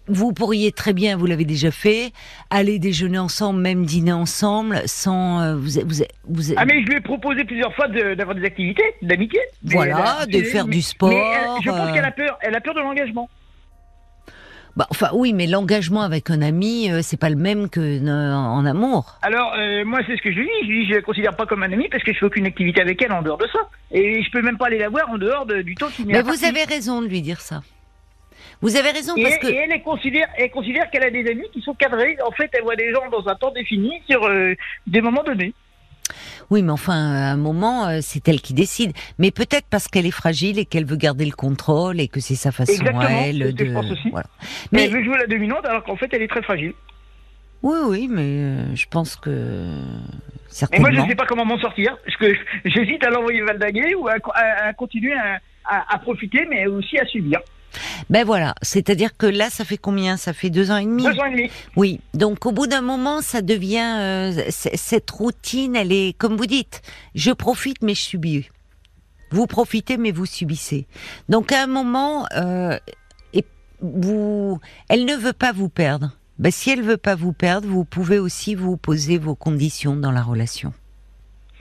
Vous 0.08 0.32
pourriez 0.32 0.72
très 0.72 0.92
bien, 0.92 1.16
vous 1.16 1.26
l'avez 1.26 1.44
déjà 1.44 1.70
fait, 1.70 2.12
aller 2.50 2.78
déjeuner 2.78 3.18
ensemble, 3.18 3.60
même 3.60 3.84
dîner 3.84 4.12
ensemble, 4.12 4.82
sans 4.86 5.40
euh, 5.40 5.56
vous, 5.56 5.80
vous, 5.84 6.04
vous, 6.28 6.54
Ah 6.56 6.64
mais 6.64 6.80
je 6.82 6.86
lui 6.86 6.96
ai 6.96 7.00
proposé 7.00 7.44
plusieurs 7.44 7.75
fois 7.75 7.88
d'avoir 7.88 8.36
des 8.36 8.44
activités 8.44 8.84
d'amitié. 9.02 9.40
Voilà, 9.64 10.26
de 10.26 10.42
faire 10.42 10.66
du 10.66 10.82
sport. 10.82 11.10
Mais 11.10 11.62
je 11.62 11.70
pense 11.70 11.92
qu'elle 11.92 12.04
a 12.04 12.12
peur, 12.12 12.38
elle 12.40 12.54
a 12.54 12.60
peur 12.60 12.75
de 12.75 12.80
l'engagement. 12.80 13.28
Bah, 14.76 14.86
enfin 14.90 15.08
oui, 15.14 15.32
mais 15.32 15.46
l'engagement 15.46 16.02
avec 16.02 16.28
un 16.28 16.42
ami, 16.42 16.90
euh, 16.90 17.00
c'est 17.02 17.16
pas 17.16 17.30
le 17.30 17.36
même 17.36 17.70
que 17.70 17.80
euh, 17.80 18.34
en 18.34 18.66
amour. 18.66 19.18
Alors 19.22 19.54
euh, 19.58 19.86
moi 19.86 20.00
c'est 20.06 20.16
ce 20.18 20.22
que 20.22 20.30
je 20.30 20.38
lui 20.38 20.46
dis, 20.46 20.68
je 20.68 20.72
dis 20.72 20.86
je 20.90 20.94
la 20.96 21.00
considère 21.00 21.34
pas 21.34 21.46
comme 21.46 21.62
un 21.62 21.72
ami 21.72 21.88
parce 21.88 22.04
que 22.04 22.12
je 22.12 22.18
fais 22.18 22.26
aucune 22.26 22.44
activité 22.44 22.82
avec 22.82 23.00
elle 23.00 23.12
en 23.12 23.22
dehors 23.22 23.38
de 23.38 23.46
ça, 23.50 23.58
et 23.90 24.22
je 24.22 24.30
peux 24.30 24.42
même 24.42 24.58
pas 24.58 24.66
aller 24.66 24.78
la 24.78 24.90
voir 24.90 25.08
en 25.08 25.16
dehors 25.16 25.46
du 25.46 25.75
temps 25.76 25.88
qui 25.88 26.04
Mais 26.04 26.20
vous 26.20 26.44
avez 26.44 26.64
raison 26.64 27.00
de 27.00 27.06
lui 27.06 27.22
dire 27.22 27.40
ça. 27.40 27.62
Vous 28.62 28.76
avez 28.76 28.90
raison 28.90 29.14
parce 29.20 29.38
que 29.38 29.48
et 29.48 29.56
elle, 29.56 29.82
considère, 29.82 30.28
elle 30.36 30.50
considère 30.50 30.90
qu'elle 30.90 31.04
a 31.04 31.10
des 31.10 31.28
amis 31.30 31.48
qui 31.52 31.60
sont 31.60 31.75
cadrés. 31.75 32.16
En 32.26 32.30
fait, 32.30 32.50
elle 32.54 32.62
voit 32.62 32.76
des 32.76 32.92
gens 32.92 33.08
dans 33.10 33.28
un 33.28 33.34
temps 33.34 33.50
défini 33.50 34.02
sur 34.08 34.28
des 34.86 35.00
moments 35.00 35.22
donnés. 35.22 35.52
Oui, 36.50 36.62
mais 36.62 36.72
enfin, 36.72 36.94
à 36.94 37.32
un 37.32 37.36
moment, 37.36 37.86
euh, 37.86 37.98
c'est 38.00 38.28
elle 38.28 38.40
qui 38.40 38.54
décide. 38.54 38.92
Mais 39.18 39.30
peut-être 39.30 39.66
parce 39.68 39.88
qu'elle 39.88 40.06
est 40.06 40.12
fragile 40.12 40.58
et 40.58 40.64
qu'elle 40.64 40.84
veut 40.84 40.96
garder 40.96 41.25
le 41.25 41.32
contrôle 41.32 42.00
et 42.00 42.08
que 42.08 42.20
c'est 42.20 42.34
sa 42.34 42.52
façon 42.52 42.84
à 42.86 43.10
elle 43.10 43.54
de. 43.54 43.64
Je 43.64 43.72
pense 43.72 43.90
aussi. 43.90 44.12
Mais 44.72 44.84
elle 44.84 44.92
veut 44.92 45.04
jouer 45.04 45.18
la 45.18 45.26
dominante 45.26 45.64
alors 45.66 45.82
qu'en 45.84 45.96
fait, 45.96 46.08
elle 46.12 46.22
est 46.22 46.28
très 46.28 46.42
fragile. 46.42 46.72
Oui, 47.62 47.78
oui, 47.86 48.08
mais 48.08 48.22
euh, 48.22 48.75
je 48.76 48.86
pense 48.86 49.16
que 49.16 49.64
certainement. 50.48 50.88
Et 50.88 50.92
moi, 50.92 51.00
je 51.00 51.04
ne 51.04 51.10
sais 51.10 51.16
pas 51.16 51.26
comment 51.26 51.44
m'en 51.44 51.58
sortir. 51.58 51.96
Parce 52.04 52.16
que 52.16 52.32
j'hésite 52.64 53.02
à 53.04 53.10
l'envoyer 53.10 53.42
valdaguer 53.42 53.94
ou 53.96 54.06
à, 54.08 54.72
continuer 54.75 55.14
à, 55.64 55.98
profiter, 55.98 56.46
mais 56.48 56.66
aussi 56.66 56.98
à 56.98 57.06
subir. 57.06 57.40
Ben 58.11 58.25
voilà, 58.25 58.54
c'est-à-dire 58.62 59.16
que 59.16 59.26
là, 59.26 59.50
ça 59.50 59.64
fait 59.64 59.76
combien? 59.76 60.16
Ça 60.16 60.32
fait 60.32 60.50
deux 60.50 60.70
ans 60.70 60.76
et 60.76 60.85
demi? 60.85 61.04
Deux 61.04 61.18
ans 61.18 61.26
et 61.26 61.30
demi. 61.30 61.50
Oui, 61.76 62.00
donc 62.14 62.46
au 62.46 62.52
bout 62.52 62.66
d'un 62.66 62.80
moment, 62.80 63.20
ça 63.20 63.42
devient 63.42 63.96
euh, 63.99 64.42
cette 64.50 65.11
routine. 65.11 65.76
Elle 65.76 65.92
est, 65.92 66.16
comme 66.16 66.37
vous 66.37 66.46
dites, 66.46 66.82
je 67.14 67.32
profite 67.32 67.82
mais 67.82 67.94
je 67.94 68.02
subis. 68.02 68.49
Vous 69.30 69.46
profitez 69.46 69.96
mais 69.96 70.12
vous 70.12 70.26
subissez. 70.26 70.87
Donc 71.28 71.52
à 71.52 71.62
un 71.62 71.66
moment, 71.66 72.26
euh, 72.37 72.78
et 73.32 73.44
vous, 73.80 74.58
elle 74.88 75.04
ne 75.04 75.16
veut 75.16 75.32
pas 75.32 75.52
vous 75.52 75.68
perdre. 75.68 76.12
Ben, 76.38 76.52
si 76.52 76.70
elle 76.70 76.82
veut 76.82 76.99
pas 76.99 77.14
vous 77.14 77.32
perdre, 77.32 77.66
vous 77.66 77.85
pouvez 77.85 78.18
aussi 78.18 78.54
vous 78.54 78.76
poser 78.76 79.16
vos 79.16 79.35
conditions 79.35 79.96
dans 79.96 80.12
la 80.12 80.23
relation. 80.23 80.73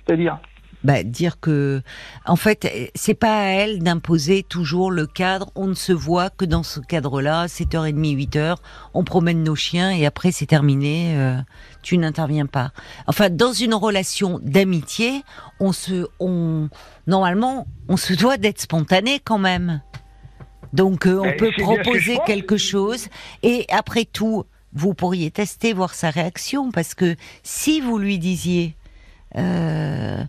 C'est-à-dire? 0.05 0.37
Bah, 0.85 1.01
dire 1.01 1.39
que, 1.39 1.81
en 2.27 2.35
fait, 2.35 2.91
c'est 2.93 3.15
pas 3.15 3.39
à 3.39 3.45
elle 3.45 3.79
d'imposer 3.79 4.43
toujours 4.43 4.91
le 4.91 5.07
cadre. 5.07 5.49
On 5.55 5.65
ne 5.65 5.73
se 5.73 5.91
voit 5.91 6.29
que 6.29 6.45
dans 6.45 6.61
ce 6.61 6.79
cadre-là, 6.79 7.47
7h30, 7.47 7.95
8h. 7.95 8.57
On 8.93 9.03
promène 9.03 9.43
nos 9.43 9.55
chiens 9.55 9.89
et 9.89 10.05
après 10.05 10.31
c'est 10.31 10.45
terminé. 10.45 11.15
Euh, 11.17 11.37
tu 11.81 11.97
n'interviens 11.97 12.45
pas. 12.45 12.71
Enfin, 13.07 13.31
dans 13.31 13.51
une 13.51 13.73
relation 13.73 14.39
d'amitié, 14.43 15.23
on 15.59 15.71
se, 15.71 16.05
on, 16.19 16.69
normalement, 17.07 17.65
on 17.89 17.97
se 17.97 18.13
doit 18.13 18.37
d'être 18.37 18.61
spontané 18.61 19.19
quand 19.19 19.39
même. 19.39 19.81
Donc, 20.71 21.07
euh, 21.07 21.19
on 21.19 21.35
peut 21.35 21.51
proposer 21.57 22.19
quelque 22.27 22.57
chose. 22.57 23.07
Et 23.41 23.65
après 23.69 24.05
tout, 24.05 24.45
vous 24.73 24.93
pourriez 24.93 25.31
tester, 25.31 25.73
voir 25.73 25.95
sa 25.95 26.11
réaction, 26.11 26.71
parce 26.71 26.93
que 26.93 27.15
si 27.41 27.81
vous 27.81 27.97
lui 27.97 28.19
disiez, 28.19 28.75
euh, 29.37 30.23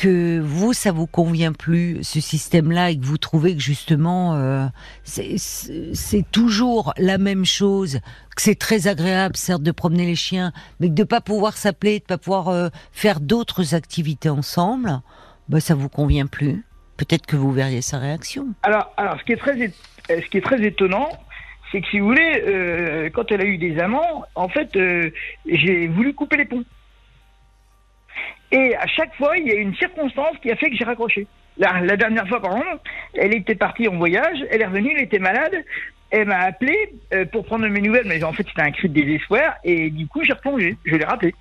que 0.00 0.40
vous, 0.40 0.72
ça 0.72 0.92
vous 0.92 1.06
convient 1.06 1.52
plus, 1.52 2.02
ce 2.02 2.20
système-là, 2.20 2.90
et 2.90 2.98
que 2.98 3.04
vous 3.04 3.18
trouvez 3.18 3.54
que 3.54 3.60
justement, 3.60 4.34
euh, 4.34 4.64
c'est 5.04 6.30
toujours 6.32 6.94
la 6.96 7.18
même 7.18 7.44
chose, 7.44 8.00
que 8.34 8.40
c'est 8.40 8.58
très 8.58 8.88
agréable, 8.88 9.36
certes, 9.36 9.62
de 9.62 9.72
promener 9.72 10.06
les 10.06 10.14
chiens, 10.14 10.52
mais 10.80 10.88
que 10.88 10.94
de 10.94 11.04
pas 11.04 11.20
pouvoir 11.20 11.58
s'appeler, 11.58 11.98
de 11.98 12.04
pas 12.04 12.16
pouvoir 12.16 12.48
euh, 12.48 12.68
faire 12.92 13.20
d'autres 13.20 13.74
activités 13.74 14.30
ensemble, 14.30 15.02
bah, 15.50 15.60
ça 15.60 15.74
vous 15.74 15.90
convient 15.90 16.26
plus. 16.26 16.64
Peut-être 16.96 17.26
que 17.26 17.36
vous 17.36 17.52
verriez 17.52 17.82
sa 17.82 17.98
réaction. 17.98 18.46
Alors, 18.62 18.94
alors 18.96 19.18
ce, 19.18 19.24
qui 19.24 19.32
est 19.32 19.36
très, 19.36 19.70
ce 20.08 20.30
qui 20.30 20.38
est 20.38 20.44
très 20.44 20.62
étonnant, 20.62 21.10
c'est 21.70 21.82
que 21.82 21.88
si 21.88 22.00
vous 22.00 22.06
voulez, 22.06 22.42
euh, 22.46 23.10
quand 23.12 23.30
elle 23.30 23.42
a 23.42 23.44
eu 23.44 23.58
des 23.58 23.78
amants, 23.78 24.24
en 24.34 24.48
fait, 24.48 24.70
j'ai 25.44 25.88
voulu 25.88 26.14
couper 26.14 26.38
les 26.38 26.46
ponts. 26.46 26.64
Et 28.52 28.74
à 28.76 28.86
chaque 28.86 29.14
fois, 29.16 29.36
il 29.36 29.46
y 29.46 29.52
a 29.52 29.54
une 29.54 29.74
circonstance 29.76 30.36
qui 30.42 30.50
a 30.50 30.56
fait 30.56 30.70
que 30.70 30.76
j'ai 30.76 30.84
raccroché. 30.84 31.26
La, 31.58 31.96
dernière 31.96 32.26
fois, 32.26 32.40
par 32.40 32.56
exemple, 32.56 32.80
elle 33.14 33.34
était 33.34 33.54
partie 33.54 33.86
en 33.86 33.96
voyage, 33.96 34.38
elle 34.50 34.62
est 34.62 34.66
revenue, 34.66 34.92
elle 34.96 35.04
était 35.04 35.18
malade, 35.18 35.54
elle 36.10 36.26
m'a 36.26 36.38
appelé 36.38 36.74
euh, 37.12 37.26
pour 37.26 37.44
prendre 37.44 37.66
mes 37.68 37.80
nouvelles, 37.80 38.06
mais 38.06 38.22
en 38.24 38.32
fait 38.32 38.46
c'était 38.48 38.62
un 38.62 38.70
cri 38.70 38.88
de 38.88 38.94
désespoir, 38.94 39.56
et 39.62 39.90
du 39.90 40.06
coup 40.06 40.24
j'ai 40.24 40.32
replongé, 40.32 40.76
je 40.84 40.96
l'ai 40.96 41.04
rappelé. 41.04 41.34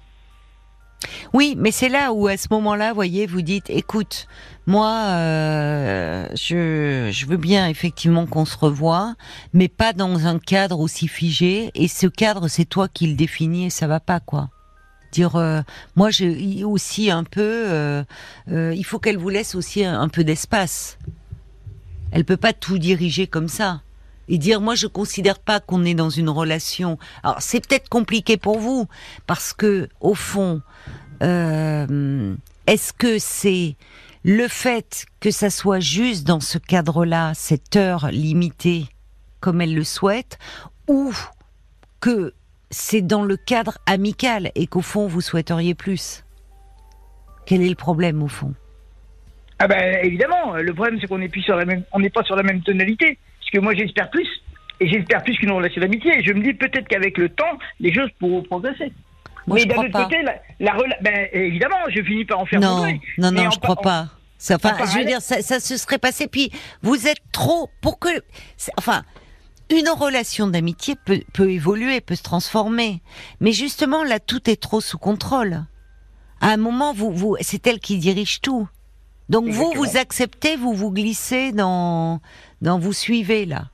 Oui, 1.33 1.55
mais 1.57 1.71
c'est 1.71 1.87
là 1.87 2.11
où 2.11 2.27
à 2.27 2.35
ce 2.35 2.47
moment-là, 2.51 2.91
voyez, 2.91 3.25
vous 3.25 3.41
dites, 3.41 3.69
écoute, 3.69 4.27
moi, 4.67 4.91
euh, 5.07 6.27
je, 6.31 7.09
je 7.11 7.25
veux 7.25 7.37
bien 7.37 7.69
effectivement 7.69 8.25
qu'on 8.25 8.45
se 8.45 8.57
revoie, 8.57 9.15
mais 9.53 9.69
pas 9.69 9.93
dans 9.93 10.27
un 10.27 10.37
cadre 10.37 10.79
aussi 10.79 11.07
figé, 11.07 11.71
et 11.75 11.87
ce 11.87 12.07
cadre, 12.07 12.49
c'est 12.49 12.65
toi 12.65 12.87
qui 12.89 13.07
le 13.07 13.15
définis, 13.15 13.67
et 13.67 13.69
ça 13.69 13.87
va 13.87 14.01
pas, 14.01 14.19
quoi 14.19 14.49
dire 15.11 15.35
euh, 15.35 15.61
moi 15.95 16.09
j'ai 16.09 16.63
aussi 16.63 17.11
un 17.11 17.23
peu 17.23 17.41
euh, 17.41 18.03
euh, 18.51 18.73
il 18.75 18.83
faut 18.85 18.99
qu'elle 18.99 19.17
vous 19.17 19.29
laisse 19.29 19.55
aussi 19.55 19.83
un, 19.83 20.09
peu 20.09 20.23
d'espace. 20.23 20.97
Elle 22.11 22.25
peut 22.25 22.37
pas 22.37 22.53
tout 22.53 22.77
diriger 22.77 23.27
comme 23.27 23.47
ça. 23.47 23.81
Et 24.27 24.37
dire 24.37 24.61
moi 24.61 24.75
je 24.75 24.87
considère 24.87 25.39
pas 25.39 25.59
qu'on 25.59 25.85
est 25.85 25.93
dans 25.93 26.09
une 26.09 26.29
relation. 26.29 26.97
Alors 27.23 27.41
c'est 27.41 27.65
peut-être 27.65 27.89
compliqué 27.89 28.37
pour 28.37 28.59
vous 28.59 28.87
parce 29.27 29.53
que 29.53 29.89
au 29.99 30.13
fond 30.13 30.61
est-ce 31.21 32.93
que 32.93 33.19
c'est 33.19 33.75
le 34.23 34.47
fait 34.47 35.05
que 35.19 35.31
ça 35.31 35.49
soit 35.49 35.81
juste 35.81 36.25
dans 36.25 36.39
ce 36.39 36.57
cadre-là 36.57 37.33
cette 37.35 37.75
heure 37.75 38.09
limitée 38.11 38.87
comme 39.41 39.59
elle 39.59 39.75
le 39.75 39.83
souhaite 39.83 40.37
ou 40.87 41.13
que 41.99 42.33
c'est 42.71 43.01
dans 43.01 43.23
le 43.23 43.37
cadre 43.37 43.77
amical 43.85 44.51
et 44.55 44.67
qu'au 44.67 44.81
fond 44.81 45.07
vous 45.07 45.21
souhaiteriez 45.21 45.75
plus. 45.75 46.23
Quel 47.45 47.61
est 47.61 47.69
le 47.69 47.75
problème 47.75 48.21
au 48.21 48.27
fond? 48.27 48.53
Ah 49.59 49.67
ben 49.67 49.99
évidemment, 50.03 50.53
le 50.53 50.73
problème 50.73 50.99
c'est 51.01 51.07
qu'on 51.07 51.17
n'est 51.17 51.29
plus 51.29 51.41
sur 51.41 51.55
la 51.55 51.65
même, 51.65 51.83
on 51.91 51.99
n'est 51.99 52.09
pas 52.09 52.23
sur 52.23 52.35
la 52.35 52.43
même 52.43 52.61
tonalité. 52.61 53.17
Parce 53.39 53.51
que 53.51 53.59
moi 53.59 53.73
j'espère 53.73 54.09
plus 54.09 54.27
et 54.79 54.87
j'espère 54.87 55.23
plus 55.23 55.37
qu'une 55.37 55.51
relation 55.51 55.81
d'amitié. 55.81 56.19
Et 56.19 56.23
je 56.23 56.33
me 56.33 56.41
dis 56.43 56.53
peut-être 56.53 56.87
qu'avec 56.87 57.17
le 57.17 57.29
temps, 57.29 57.57
les 57.79 57.93
choses 57.93 58.09
pourront 58.19 58.43
progresser. 58.43 58.93
Mais 59.47 59.65
d'un 59.65 59.77
autre 59.77 60.03
côté, 60.03 60.17
la, 60.59 60.77
ben, 61.01 61.27
évidemment, 61.33 61.77
je 61.89 62.03
finis 62.03 62.25
par 62.25 62.39
en 62.39 62.45
faire 62.45 62.59
non, 62.59 62.85
Non, 63.17 63.31
non, 63.31 63.49
je 63.49 63.59
crois 63.59 63.75
pas. 63.77 64.07
enfin, 64.51 64.73
je 64.85 64.99
veux 64.99 65.05
dire, 65.05 65.21
ça, 65.21 65.41
ça, 65.41 65.59
se 65.59 65.77
serait 65.77 65.97
passé. 65.97 66.27
Puis 66.27 66.51
vous 66.81 67.07
êtes 67.07 67.21
trop 67.31 67.69
pour 67.81 67.99
que. 67.99 68.09
Enfin, 68.77 69.03
une 69.69 69.89
relation 69.89 70.47
d'amitié 70.47 70.95
peut, 70.95 71.21
peut 71.33 71.51
évoluer, 71.51 72.01
peut 72.01 72.15
se 72.15 72.23
transformer. 72.23 73.01
Mais 73.39 73.51
justement, 73.51 74.03
là, 74.03 74.19
tout 74.19 74.49
est 74.49 74.61
trop 74.61 74.81
sous 74.81 74.97
contrôle. 74.97 75.65
À 76.41 76.49
un 76.49 76.57
moment, 76.57 76.93
vous, 76.93 77.11
vous, 77.11 77.37
c'est 77.41 77.67
elle 77.67 77.79
qui 77.79 77.97
dirige 77.97 78.41
tout. 78.41 78.67
Donc 79.29 79.47
vous, 79.47 79.71
vous 79.75 79.97
acceptez, 79.97 80.55
vous 80.55 80.73
vous 80.73 80.91
glissez 80.91 81.51
dans, 81.51 82.19
dans 82.61 82.79
vous 82.79 82.93
suivez 82.93 83.45
là. 83.45 83.69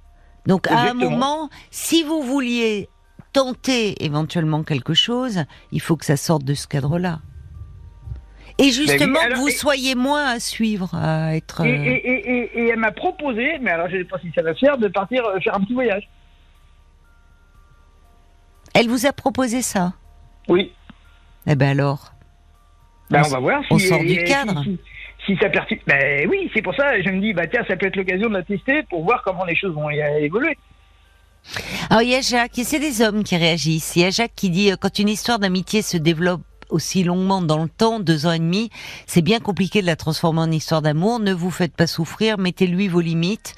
Donc 0.46 0.68
à 0.68 0.82
un 0.82 0.94
moment, 0.94 1.50
si 1.72 2.04
vous 2.04 2.22
vouliez 2.22 2.90
tenter 3.32 4.04
éventuellement 4.04 4.64
quelque 4.64 4.94
chose, 4.94 5.44
il 5.72 5.82
faut 5.82 5.96
que 5.96 6.06
ça 6.06 6.18
sorte 6.18 6.44
de 6.44 6.54
ce 6.54 6.68
cadre-là. 6.68 7.22
Et 8.58 8.72
justement, 8.72 9.20
que 9.20 9.36
vous 9.36 9.50
soyez 9.50 9.96
moins 9.96 10.28
à 10.28 10.40
suivre, 10.40 10.96
à 10.96 11.36
être. 11.36 11.66
Et, 11.66 11.72
et, 11.72 12.60
et, 12.60 12.70
elle 12.70 12.80
m'a 12.80 12.92
proposé, 12.92 13.58
mais 13.62 13.72
alors 13.72 13.90
je 13.90 13.98
ne 13.98 14.04
sais 14.04 14.08
pas 14.08 14.20
si 14.20 14.32
ça 14.34 14.42
va 14.42 14.56
faire, 14.56 14.78
de 14.78 14.88
partir 14.88 15.26
euh, 15.26 15.40
faire 15.42 15.56
un 15.56 15.60
petit 15.60 15.74
voyage. 15.74 16.08
Elle 18.74 18.88
vous 18.88 19.06
a 19.06 19.14
proposé 19.14 19.62
ça? 19.62 19.94
Oui. 20.48 20.72
Eh 21.48 21.56
ben 21.56 21.78
alors 21.78 22.14
ben 23.10 23.22
on, 23.26 23.30
va 23.30 23.40
voir. 23.40 23.62
Si, 23.64 23.74
on 23.74 23.80
sort 23.80 24.04
du 24.04 24.24
cadre. 24.24 24.64
Si, 25.26 25.38
ça 25.38 25.50
perturbe. 25.50 25.82
Ben 25.86 26.28
oui, 26.30 26.50
c'est 26.54 26.62
pour 26.62 26.76
ça. 26.76 27.00
Je 27.02 27.10
me 27.10 27.20
dis, 27.20 27.34
bah 27.34 27.48
tiens, 27.48 27.64
ça 27.68 27.76
peut 27.76 27.88
être 27.88 27.96
l'occasion 27.96 28.30
de 28.30 28.36
la 28.36 28.44
tester 28.44 28.84
pour 28.90 29.04
voir 29.04 29.22
comment 29.24 29.46
les 29.46 29.56
choses 29.56 29.74
vont 29.74 29.90
évoluer. 29.90 30.58
Alors 31.90 32.02
il 32.02 32.10
y 32.10 32.16
a 32.16 32.22
Jacques, 32.22 32.58
et 32.58 32.64
c'est 32.64 32.80
des 32.80 33.02
hommes 33.02 33.24
qui 33.24 33.36
réagissent. 33.38 33.96
Il 33.96 34.02
y 34.02 34.06
a 34.06 34.10
Jacques 34.10 34.34
qui 34.36 34.50
dit 34.50 34.72
euh, 34.72 34.76
quand 34.80 34.98
une 34.98 35.10
histoire 35.10 35.40
d'amitié 35.40 35.82
se 35.82 35.98
développe 35.98 36.42
aussi 36.70 37.04
longuement 37.04 37.42
dans 37.42 37.62
le 37.64 37.70
temps, 37.70 38.00
deux 38.00 38.26
ans 38.26 38.32
et 38.32 38.40
demi, 38.40 38.70
c'est 39.06 39.22
bien 39.22 39.40
compliqué 39.40 39.82
de 39.82 39.86
la 39.86 39.96
transformer 39.96 40.42
en 40.42 40.52
histoire 40.52 40.82
d'amour. 40.82 41.20
Ne 41.20 41.34
vous 41.34 41.52
faites 41.52 41.76
pas 41.76 41.88
souffrir, 41.88 42.38
mettez-lui 42.38 42.88
vos 42.88 43.02
limites. 43.02 43.56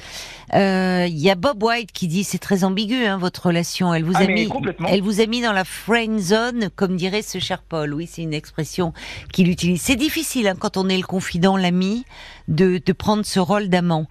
Euh, 0.54 1.06
Il 1.08 1.18
y 1.18 1.30
a 1.30 1.36
Bob 1.36 1.62
White 1.62 1.92
qui 1.92 2.08
dit 2.08 2.24
c'est 2.24 2.38
très 2.38 2.64
ambigu 2.64 3.06
hein, 3.06 3.18
votre 3.18 3.48
relation. 3.48 3.94
Elle 3.94 4.04
vous 4.04 4.14
Ah, 4.16 4.22
a 4.24 4.28
mis, 4.28 4.50
elle 4.88 5.02
vous 5.02 5.20
a 5.22 5.26
mis 5.26 5.42
dans 5.42 5.52
la 5.54 5.66
friend 5.66 6.20
zone, 6.20 6.70
comme 6.76 6.96
dirait 6.96 7.22
ce 7.22 7.40
cher 7.40 7.62
Paul. 7.62 7.94
Oui, 7.94 8.08
c'est 8.08 8.22
une 8.22 8.34
expression 8.34 8.94
qu'il 9.34 9.50
utilise. 9.50 9.82
C'est 9.82 9.96
difficile 9.96 10.48
hein, 10.48 10.56
quand 10.58 10.78
on 10.78 10.88
est 10.90 10.98
le 10.98 11.04
confident, 11.04 11.58
l'ami, 11.58 12.06
de, 12.48 12.82
de 12.86 12.94
prendre 12.94 13.26
ce 13.26 13.40
rôle 13.40 13.68
d'amant. 13.68 14.08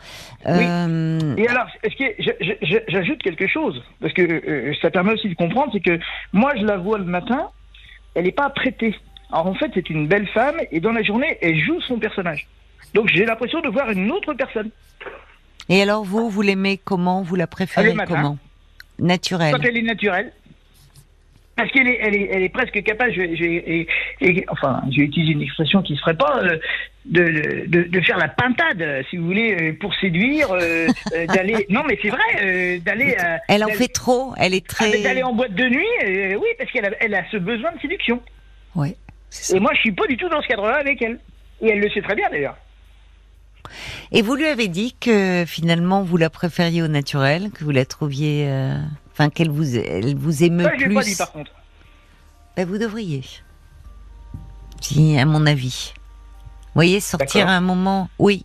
Euh, 0.47 1.35
Et 1.37 1.49
alors, 1.49 1.67
est-ce 1.83 1.97
que 1.97 2.87
j'ajoute 2.89 3.23
quelque 3.23 3.47
chose 3.49 3.83
parce 4.01 4.13
que 4.13 4.23
euh, 4.23 4.75
ça 4.83 4.91
permet 4.91 5.13
aussi 5.13 5.29
de 5.29 5.35
comprendre, 5.35 5.71
c'est 5.73 5.81
que 5.81 5.99
moi 6.33 6.53
je 6.59 6.65
la 6.65 6.77
vois 6.77 6.99
le 6.99 7.05
matin, 7.05 7.49
elle 8.17 8.25
n'est 8.25 8.33
pas 8.33 8.51
prêtée. 8.51 8.97
Alors 9.31 9.47
en 9.47 9.55
fait, 9.55 9.71
c'est 9.75 9.89
une 9.91 10.09
belle 10.09 10.27
femme 10.29 10.57
et 10.73 10.81
dans 10.81 10.93
la 10.93 11.03
journée, 11.03 11.39
elle 11.43 11.59
joue 11.59 11.81
son 11.83 11.99
personnage. 11.99 12.49
Donc 12.95 13.09
j'ai 13.09 13.25
l'impression 13.25 13.61
de 13.61 13.69
voir 13.69 13.91
une 13.91 14.11
autre 14.11 14.33
personne. 14.35 14.71
Et 15.69 15.83
alors 15.83 16.03
vous, 16.05 16.31
vous 16.31 16.43
l'aimez 16.43 16.79
comment? 16.83 17.23
Vous 17.23 17.37
la 17.37 17.47
préférez 17.47 17.89
Le 17.91 17.95
matin. 17.95 18.15
comment? 18.15 18.39
Naturel. 18.99 19.53
Quand 19.55 19.63
elle 19.63 19.77
est 19.77 19.83
naturelle. 19.83 20.33
Parce 21.57 21.71
qu'elle 21.71 21.89
est, 21.89 21.99
elle 22.03 22.15
est, 22.15 22.29
elle 22.33 22.43
est 22.43 22.49
presque 22.51 22.83
capable, 22.83 23.13
je, 23.13 23.35
je- 23.35 23.45
et- 23.45 23.89
et- 24.21 24.45
enfin, 24.49 24.83
j'ai 24.91 25.03
utilisé 25.03 25.33
une 25.33 25.41
expression 25.43 25.81
qui 25.83 25.95
ne 25.95 25.99
serait 25.99 26.17
pas, 26.17 26.41
euh, 26.43 26.59
de, 27.07 27.65
de, 27.67 27.83
de 27.85 28.01
faire 28.03 28.19
la 28.19 28.29
pintade, 28.29 29.05
si 29.09 29.17
vous 29.17 29.25
voulez, 29.27 29.57
euh, 29.59 29.73
pour 29.81 29.95
séduire, 29.95 30.49
euh, 30.53 30.87
d'aller. 31.35 31.67
Non, 31.71 31.83
mais 31.89 31.99
c'est 32.03 32.11
vrai, 32.11 32.21
euh, 32.43 32.79
d'aller. 32.81 33.17
Elle 33.49 33.65
en 33.65 33.69
fait 33.69 33.89
trop. 33.89 34.35
Elle 34.37 34.53
est 34.55 34.65
ah, 34.69 34.73
très. 34.73 35.03
D'aller 35.03 35.23
en 35.23 35.33
boîte 35.33 35.55
de 35.55 35.65
nuit, 35.65 36.37
oui, 36.37 36.49
parce 36.59 36.71
qu'elle 36.71 36.85
a, 36.85 36.91
elle 37.01 37.15
a 37.15 37.25
ce 37.31 37.39
besoin 37.39 37.73
de 37.73 37.81
séduction. 37.81 38.21
Ça. 39.31 39.57
Et 39.57 39.61
moi, 39.61 39.73
je 39.75 39.81
suis 39.81 39.93
pas 39.93 40.07
du 40.07 40.17
tout 40.17 40.29
dans 40.29 40.41
ce 40.43 40.47
cadre-là 40.49 40.77
avec 40.77 41.01
elle. 41.03 41.19
Et 41.63 41.71
elle 41.71 41.81
le 41.81 41.89
sait 41.91 42.03
très 42.03 42.15
bien 42.15 42.29
d'ailleurs. 42.31 42.57
Et 44.13 44.23
vous 44.23 44.37
lui 44.37 44.45
avez 44.47 44.69
dit 44.69 44.95
que 45.01 45.45
finalement 45.47 46.03
vous 46.03 46.17
la 46.17 46.31
préfériez 46.31 46.83
au 46.83 46.89
naturel, 46.89 47.51
que 47.51 47.65
vous 47.65 47.71
la 47.73 47.85
trouviez, 47.85 48.47
enfin 49.17 49.31
qu'elle 49.31 49.51
vous, 49.51 49.77
elle 49.77 50.15
vous 50.15 50.45
émeut 50.45 50.65
Ça, 50.65 50.71
plus. 50.71 50.95
pas 50.95 51.03
dit 51.03 51.17
par 51.17 51.33
contre. 51.33 51.51
Ben, 52.57 52.69
vous 52.69 52.77
devriez. 52.79 53.23
Si, 54.81 55.19
à 55.19 55.25
mon 55.25 55.47
avis. 55.47 55.93
Vous 55.97 56.73
voyez, 56.75 57.01
sortir 57.01 57.49
à 57.49 57.53
un 57.53 57.61
moment, 57.63 58.11
oui. 58.19 58.45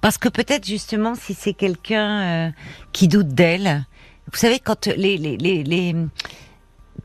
Parce 0.00 0.18
que 0.18 0.28
peut-être 0.28 0.66
justement, 0.66 1.14
si 1.14 1.32
c'est 1.34 1.52
quelqu'un 1.54 2.20
euh, 2.22 2.50
qui 2.92 3.06
doute 3.06 3.28
d'elle, 3.28 3.84
vous 4.32 4.38
savez, 4.38 4.58
quand 4.58 4.86
les, 4.88 5.16
les, 5.16 5.36
les, 5.36 5.62
les- 5.62 5.94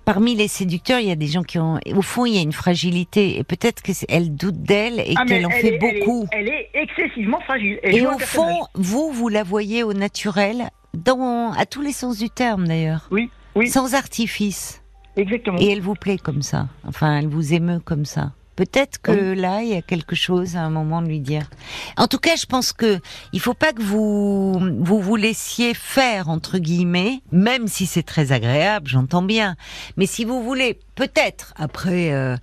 parmi 0.03 0.33
les 0.35 0.47
séducteurs, 0.47 0.99
il 0.99 1.07
y 1.07 1.11
a 1.11 1.15
des 1.15 1.27
gens 1.27 1.43
qui 1.43 1.59
ont, 1.59 1.79
au 1.93 2.01
fond, 2.01 2.25
il 2.25 2.33
y 2.35 2.39
a 2.39 2.41
une 2.41 2.53
fragilité, 2.53 3.37
et 3.37 3.43
peut-être 3.43 3.83
qu'elle 3.83 4.35
doute 4.35 4.63
d'elle 4.63 4.99
et 4.99 5.13
Ah, 5.15 5.25
qu'elle 5.25 5.45
en 5.45 5.49
fait 5.51 5.67
est- 5.67 5.67
elle 5.67 5.73
est- 5.83 5.99
beaucoup. 5.99 6.27
Elle 6.31 6.47
est, 6.49 6.69
excessivement 6.73 7.39
fragile. 7.41 7.79
Elle 7.83 7.95
Et 7.97 8.07
au 8.07 8.17
fond, 8.17 8.65
vous, 8.73 9.11
vous 9.11 9.29
la 9.29 9.43
voyez 9.43 9.83
au 9.83 9.93
naturel, 9.93 10.69
dans, 10.95 11.51
à 11.53 11.65
tous 11.65 11.81
les 11.81 11.91
sens 11.93 12.17
du 12.17 12.29
terme 12.29 12.67
d'ailleurs, 12.67 13.07
Oui, 13.11 13.29
oui, 13.55 13.69
sans 13.69 13.93
artifice. 13.95 14.81
exactement. 15.15 15.57
Et 15.59 15.71
elle 15.71 15.81
vous 15.81 15.95
plaît 15.95 16.17
comme 16.17 16.41
ça. 16.41 16.67
Enfin, 16.87 17.17
elle 17.17 17.27
vous 17.27 17.53
émeut 17.53 17.79
comme 17.79 18.05
ça. 18.05 18.31
Peut-être 18.55 19.01
que 19.01 19.33
là, 19.33 19.61
il 19.63 19.67
y 19.67 19.73
a 19.75 19.81
quelque 19.81 20.15
chose 20.15 20.55
à 20.55 20.61
un 20.61 20.69
moment 20.69 21.01
de 21.01 21.07
lui 21.09 21.19
dire. 21.19 21.49
En 21.97 22.07
tout 22.07 22.19
cas, 22.19 22.37
je 22.37 22.45
pense 22.45 22.71
que 22.71 22.99
il 23.33 23.41
faut 23.41 23.53
pas 23.53 23.73
que 23.73 23.81
vous 23.81 24.53
vous 24.79 25.01
vous 25.01 25.15
laissiez 25.17 25.73
faire 25.73 26.29
entre 26.29 26.57
guillemets, 26.59 27.19
même 27.33 27.67
si 27.67 27.85
c'est 27.85 28.03
très 28.03 28.31
agréable, 28.31 28.87
j'entends 28.87 29.23
bien. 29.23 29.57
Mais 29.97 30.05
si 30.05 30.23
vous 30.23 30.41
voulez, 30.41 30.79
peut-être 30.95 31.53
après. 31.57 32.13
euh, 32.13 32.37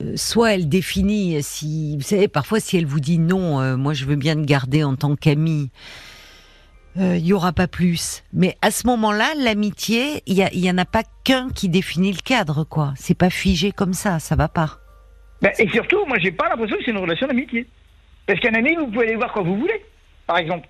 euh, 0.00 0.12
soit 0.14 0.54
elle 0.54 0.68
définit 0.68 1.42
si 1.42 1.96
vous 1.96 2.04
savez 2.04 2.28
parfois 2.28 2.60
si 2.60 2.76
elle 2.76 2.86
vous 2.86 3.00
dit 3.00 3.18
non 3.18 3.60
euh, 3.60 3.76
moi 3.76 3.94
je 3.94 4.04
veux 4.04 4.14
bien 4.14 4.36
te 4.36 4.42
garder 4.44 4.84
en 4.84 4.94
tant 4.94 5.16
qu'amie 5.16 5.72
euh, 6.98 7.16
il 7.16 7.26
y 7.26 7.32
aura 7.32 7.52
pas 7.52 7.66
plus. 7.68 8.22
Mais 8.32 8.56
à 8.62 8.70
ce 8.70 8.86
moment-là, 8.86 9.26
l'amitié, 9.36 10.22
il 10.26 10.36
y, 10.38 10.70
en 10.70 10.78
a 10.78 10.84
pas 10.84 11.02
qu'un 11.24 11.48
qui 11.50 11.68
définit 11.68 12.12
le 12.12 12.20
cadre, 12.22 12.64
quoi. 12.64 12.92
C'est 12.96 13.16
pas 13.16 13.30
figé 13.30 13.72
comme 13.72 13.92
ça, 13.92 14.18
ça 14.18 14.34
va 14.36 14.48
pas. 14.48 14.78
Ben, 15.42 15.52
et 15.58 15.68
surtout, 15.68 16.04
moi, 16.06 16.18
j'ai 16.20 16.32
pas 16.32 16.48
l'impression 16.48 16.76
que 16.76 16.82
c'est 16.84 16.90
une 16.90 16.98
relation 16.98 17.26
d'amitié. 17.26 17.66
Parce 18.26 18.40
qu'un 18.40 18.54
ami, 18.54 18.74
vous 18.76 18.86
pouvez 18.88 19.06
aller 19.06 19.16
voir 19.16 19.32
quand 19.32 19.44
vous 19.44 19.56
voulez, 19.56 19.80
par 20.26 20.38
exemple. 20.38 20.68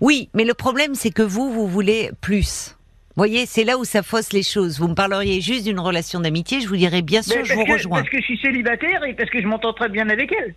Oui, 0.00 0.28
mais 0.34 0.44
le 0.44 0.54
problème, 0.54 0.94
c'est 0.94 1.10
que 1.10 1.22
vous, 1.22 1.52
vous 1.52 1.66
voulez 1.68 2.10
plus. 2.20 2.74
Vous 3.16 3.20
voyez, 3.24 3.46
c'est 3.46 3.64
là 3.64 3.78
où 3.78 3.84
ça 3.84 4.02
fausse 4.02 4.32
les 4.32 4.42
choses. 4.42 4.78
Vous 4.78 4.88
me 4.88 4.94
parleriez 4.94 5.40
juste 5.40 5.64
d'une 5.64 5.80
relation 5.80 6.20
d'amitié, 6.20 6.60
je 6.60 6.68
vous 6.68 6.76
dirais 6.76 7.02
bien 7.02 7.22
sûr, 7.22 7.36
Ben, 7.36 7.44
je 7.44 7.48
parce 7.48 7.60
vous 7.60 7.66
que- 7.66 7.72
rejoins. 7.72 7.98
Parce 7.98 8.10
que 8.10 8.18
je 8.20 8.24
suis 8.24 8.38
célibataire 8.38 9.04
et 9.04 9.14
parce 9.14 9.30
que 9.30 9.40
je 9.40 9.46
m'entends 9.46 9.72
très 9.72 9.88
bien 9.88 10.08
avec 10.08 10.32
elle. 10.32 10.54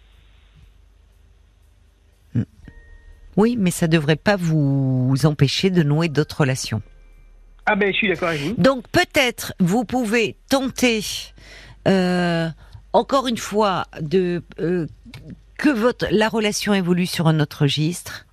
Oui, 3.37 3.55
mais 3.57 3.71
ça 3.71 3.87
devrait 3.87 4.15
pas 4.15 4.35
vous 4.35 5.15
empêcher 5.23 5.69
de 5.69 5.83
nouer 5.83 6.09
d'autres 6.09 6.41
relations. 6.41 6.81
Ah 7.65 7.75
ben, 7.75 7.91
je 7.91 7.97
suis 7.97 8.07
d'accord 8.07 8.29
avec 8.29 8.41
vous. 8.41 8.55
Donc 8.57 8.87
peut-être 8.89 9.53
vous 9.59 9.85
pouvez 9.85 10.35
tenter 10.49 11.03
euh, 11.87 12.49
encore 12.93 13.27
une 13.27 13.37
fois 13.37 13.85
de 14.01 14.43
euh, 14.59 14.87
que 15.57 15.69
votre 15.69 16.07
la 16.11 16.27
relation 16.27 16.73
évolue 16.73 17.05
sur 17.05 17.27
un 17.27 17.39
autre 17.39 17.61
registre. 17.61 18.25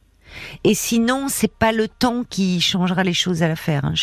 Et 0.64 0.74
sinon, 0.74 1.28
c'est 1.28 1.52
pas 1.52 1.72
le 1.72 1.88
temps 1.88 2.24
qui 2.28 2.60
changera 2.60 3.02
les 3.02 3.14
choses 3.14 3.42
à 3.42 3.48
l'affaire. 3.48 3.84
Hein. 3.84 3.94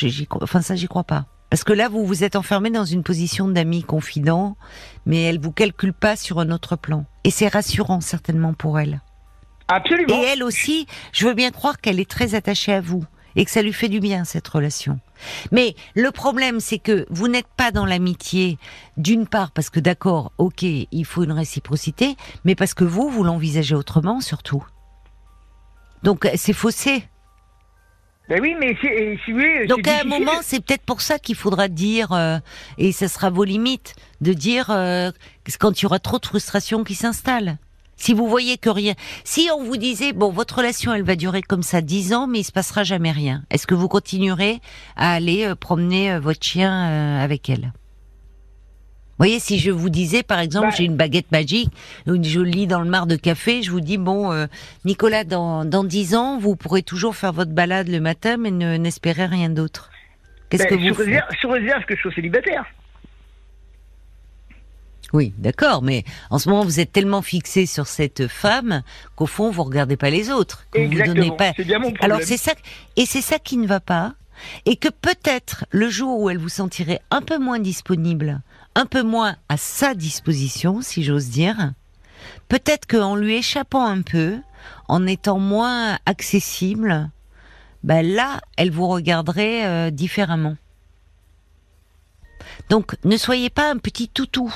Enfin 0.42 0.62
ça, 0.62 0.76
j'y 0.76 0.88
crois 0.88 1.04
pas. 1.04 1.26
Parce 1.50 1.64
que 1.64 1.74
là, 1.74 1.90
vous 1.90 2.06
vous 2.06 2.24
êtes 2.24 2.36
enfermé 2.36 2.70
dans 2.70 2.86
une 2.86 3.04
position 3.04 3.48
d'ami 3.48 3.84
confident, 3.84 4.58
mais 5.06 5.24
elle 5.24 5.40
vous 5.40 5.52
calcule 5.52 5.94
pas 5.94 6.16
sur 6.16 6.40
un 6.40 6.52
autre 6.52 6.76
plan. 6.76 7.06
Et 7.24 7.30
c'est 7.30 7.48
rassurant 7.48 8.02
certainement 8.02 8.54
pour 8.54 8.80
elle. 8.80 9.02
Absolument. 9.68 10.22
Et 10.22 10.26
elle 10.26 10.44
aussi, 10.44 10.86
je 11.12 11.26
veux 11.28 11.34
bien 11.34 11.52
croire 11.52 11.80
qu'elle 11.82 12.00
est 12.00 12.10
très 12.10 12.36
attachée 12.36 12.74
à 12.74 12.82
vous 12.82 13.04
et 13.36 13.44
que 13.46 13.52
ça 13.52 13.62
lui 13.62 13.74
fait 13.74 13.90
du 13.90 14.00
bien 14.00 14.24
cette 14.24 14.48
relation. 14.48 15.00
Mais 15.52 15.76
le 15.96 16.12
problème, 16.12 16.60
c'est 16.60 16.78
que 16.80 17.06
vous 17.10 17.28
n'êtes 17.28 17.48
pas 17.58 17.72
dans 17.72 17.86
l'amitié, 17.86 18.58
d'une 18.98 19.28
part 19.28 19.52
parce 19.52 19.70
que 19.70 19.80
d'accord, 19.80 20.32
ok, 20.38 20.64
il 20.64 21.06
faut 21.06 21.24
une 21.24 21.32
réciprocité, 21.34 22.16
mais 22.46 22.56
parce 22.56 22.74
que 22.74 22.84
vous, 22.84 23.10
vous 23.10 23.24
l'envisagez 23.24 23.76
autrement 23.76 24.22
surtout. 24.22 24.64
Donc 26.04 26.30
c'est 26.36 26.54
faussé. 26.54 27.04
Ben 28.30 28.40
oui, 28.42 28.56
mais 28.60 28.76
c'est- 28.82 29.18
vous 29.28 29.34
voulez, 29.34 29.68
Donc 29.68 29.88
à 29.88 30.02
un 30.02 30.04
moment, 30.04 30.32
c'est 30.42 30.60
peut-être 30.64 30.84
pour 30.84 31.02
ça 31.02 31.20
qu'il 31.20 31.36
faudra 31.36 31.68
dire, 31.68 32.12
euh, 32.12 32.40
et 32.80 32.92
ça 32.92 33.08
sera 33.08 33.30
vos 33.30 33.44
limites, 33.44 33.96
de 34.22 34.34
dire 34.34 34.72
euh, 34.72 35.12
quand 35.60 35.80
il 35.80 35.84
y 35.84 35.86
aura 35.86 36.00
trop 36.00 36.18
de 36.18 36.26
frustration 36.26 36.84
qui 36.84 36.96
s'installe. 36.96 37.58
Si 37.98 38.14
vous 38.14 38.28
voyez 38.28 38.58
que 38.58 38.70
rien, 38.70 38.94
si 39.24 39.50
on 39.58 39.64
vous 39.64 39.78
disait 39.78 40.12
bon 40.14 40.30
votre 40.30 40.58
relation 40.58 40.94
elle 40.94 41.04
va 41.04 41.16
durer 41.16 41.42
comme 41.42 41.64
ça 41.64 41.82
dix 41.82 42.14
ans 42.14 42.28
mais 42.28 42.40
il 42.40 42.44
se 42.44 42.52
passera 42.52 42.84
jamais 42.84 43.12
rien, 43.12 43.44
est-ce 43.50 43.66
que 43.68 43.74
vous 43.76 43.88
continuerez 43.88 44.60
à 44.96 45.14
aller 45.14 45.46
euh, 45.46 45.56
promener 45.56 46.12
euh, 46.12 46.20
votre 46.20 46.44
chien 46.44 46.90
euh, 46.90 47.24
avec 47.24 47.50
elle? 47.50 47.72
Vous 49.18 49.24
voyez 49.24 49.40
si 49.40 49.60
je 49.60 49.72
vous 49.72 49.90
disais 49.90 50.24
par 50.24 50.40
exemple 50.40 50.68
Bah- 50.68 50.76
j'ai 50.78 50.84
une 50.84 50.98
baguette 50.98 51.32
magique, 51.32 51.70
une 52.06 52.24
je 52.26 52.42
lis 52.42 52.68
dans 52.68 52.82
le 52.82 52.90
mar 52.90 53.08
de 53.08 53.16
café, 53.16 53.64
je 53.64 53.72
vous 53.72 53.80
dis 53.80 53.98
bon 53.98 54.32
euh, 54.34 54.48
Nicolas 54.84 55.24
dans 55.24 55.64
dans 55.64 55.86
dix 55.86 56.16
ans 56.16 56.38
vous 56.38 56.58
pourrez 56.58 56.84
toujours 56.84 57.16
faire 57.16 57.32
votre 57.32 57.52
balade 57.52 57.88
le 57.88 58.02
matin 58.02 58.36
mais 58.36 58.52
ne 58.52 58.76
n'espérez 58.76 59.26
rien 59.26 59.50
d'autre. 59.50 59.90
Qu'est-ce 60.50 60.68
que 60.68 60.76
vous 60.76 60.90
sous, 60.90 61.02
réserve, 61.02 61.28
sous 61.40 61.50
réserve 61.50 61.84
que 61.86 61.96
je 61.96 62.02
sois 62.02 62.12
célibataire. 62.12 62.66
Oui, 65.14 65.34
d'accord, 65.38 65.82
mais 65.82 66.04
en 66.30 66.40
ce 66.40 66.50
moment 66.50 66.64
vous 66.64 66.80
êtes 66.80 66.92
tellement 66.92 67.22
fixé 67.22 67.66
sur 67.66 67.88
cette 67.88 68.28
femme 68.28 68.82
qu'au 69.16 69.28
fond 69.28 69.52
vous 69.52 69.64
regardez 69.64 69.98
pas 69.98 70.10
les 70.10 70.30
autres, 70.32 70.66
que 70.72 70.80
vous 70.80 70.86
vous 70.86 70.92
Exactement. 70.92 71.16
donnez 71.16 71.38
pas. 71.38 71.52
Bien 71.64 71.80
mon. 71.80 71.94
Alors 72.00 72.22
c'est 72.24 72.38
ça, 72.38 72.54
et 72.96 73.06
c'est 73.06 73.22
ça 73.22 73.40
qui 73.40 73.58
ne 73.58 73.68
va 73.68 73.80
pas, 73.80 74.14
et 74.66 74.76
que 74.76 74.90
peut-être 74.90 75.66
le 75.72 75.90
jour 75.90 76.20
où 76.20 76.30
elle 76.30 76.38
vous 76.38 76.50
sentirait 76.50 77.02
un 77.12 77.22
peu 77.22 77.38
moins 77.38 77.60
disponible, 77.60 78.42
un 78.76 78.86
peu 78.86 79.04
moins 79.04 79.36
à 79.48 79.58
sa 79.58 79.94
disposition, 79.94 80.82
si 80.82 81.04
j'ose 81.04 81.30
dire, 81.30 81.74
peut-être 82.50 82.88
qu'en 82.88 83.16
lui 83.16 83.36
échappant 83.36 83.86
un 83.86 84.02
peu, 84.02 84.38
en 84.88 85.06
étant 85.08 85.40
moins 85.40 85.98
accessible, 86.06 87.10
ben 87.84 88.06
là, 88.06 88.42
elle 88.58 88.72
vous 88.72 88.88
regarderait 88.88 89.66
euh, 89.66 89.92
différemment. 89.92 90.58
Donc, 92.70 92.96
ne 93.04 93.18
soyez 93.18 93.50
pas 93.50 93.70
un 93.72 93.78
petit 93.78 94.10
toutou 94.10 94.54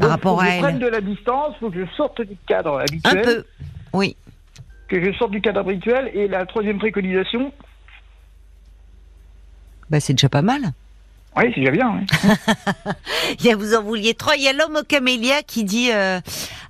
par 0.00 0.08
Donc, 0.08 0.16
rapport 0.16 0.40
faut 0.40 0.46
que 0.46 0.52
je 0.52 0.58
prenne 0.60 0.78
de 0.78 0.86
la 0.88 1.00
distance, 1.00 1.54
faut 1.60 1.70
que 1.70 1.84
je 1.86 1.90
sorte 1.96 2.20
du 2.22 2.36
cadre 2.48 2.78
Un 2.78 2.80
habituel. 2.82 3.22
peu, 3.22 3.44
oui. 3.92 4.16
Que 4.88 5.04
je 5.04 5.12
sorte 5.16 5.30
du 5.30 5.40
cadre 5.40 5.60
habituel. 5.60 6.10
Et 6.14 6.26
la 6.26 6.44
troisième 6.46 6.78
préconisation, 6.78 7.52
Bah, 9.90 10.00
c'est 10.00 10.14
déjà 10.14 10.28
pas 10.28 10.42
mal. 10.42 10.60
oui, 11.36 11.44
c'est 11.54 11.60
déjà 11.60 11.70
bien. 11.72 11.90
oui. 11.94 12.32
Il 13.38 13.46
y 13.46 13.50
a, 13.52 13.56
vous 13.56 13.74
en 13.74 13.82
vouliez 13.82 14.14
trois. 14.14 14.36
Il 14.36 14.42
y 14.42 14.48
a 14.48 14.52
l'homme 14.52 14.76
au 14.76 14.82
camélia 14.84 15.42
qui 15.42 15.64
dit 15.64 15.90
euh, 15.92 16.20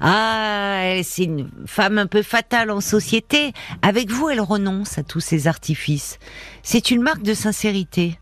ah 0.01 0.95
c'est 1.03 1.25
une 1.25 1.51
femme 1.67 1.99
un 1.99 2.07
peu 2.07 2.23
fatale 2.23 2.71
en 2.71 2.81
société. 2.81 3.53
Avec 3.83 4.11
vous, 4.11 4.29
elle 4.29 4.41
renonce 4.41 4.99
à 4.99 5.03
tous 5.03 5.21
ces 5.21 5.49
artifices. 5.49 6.19
C'est 6.63 6.91
une 6.91 7.03
marque 7.03 7.23
de 7.23 7.35
sincérité. 7.35 8.19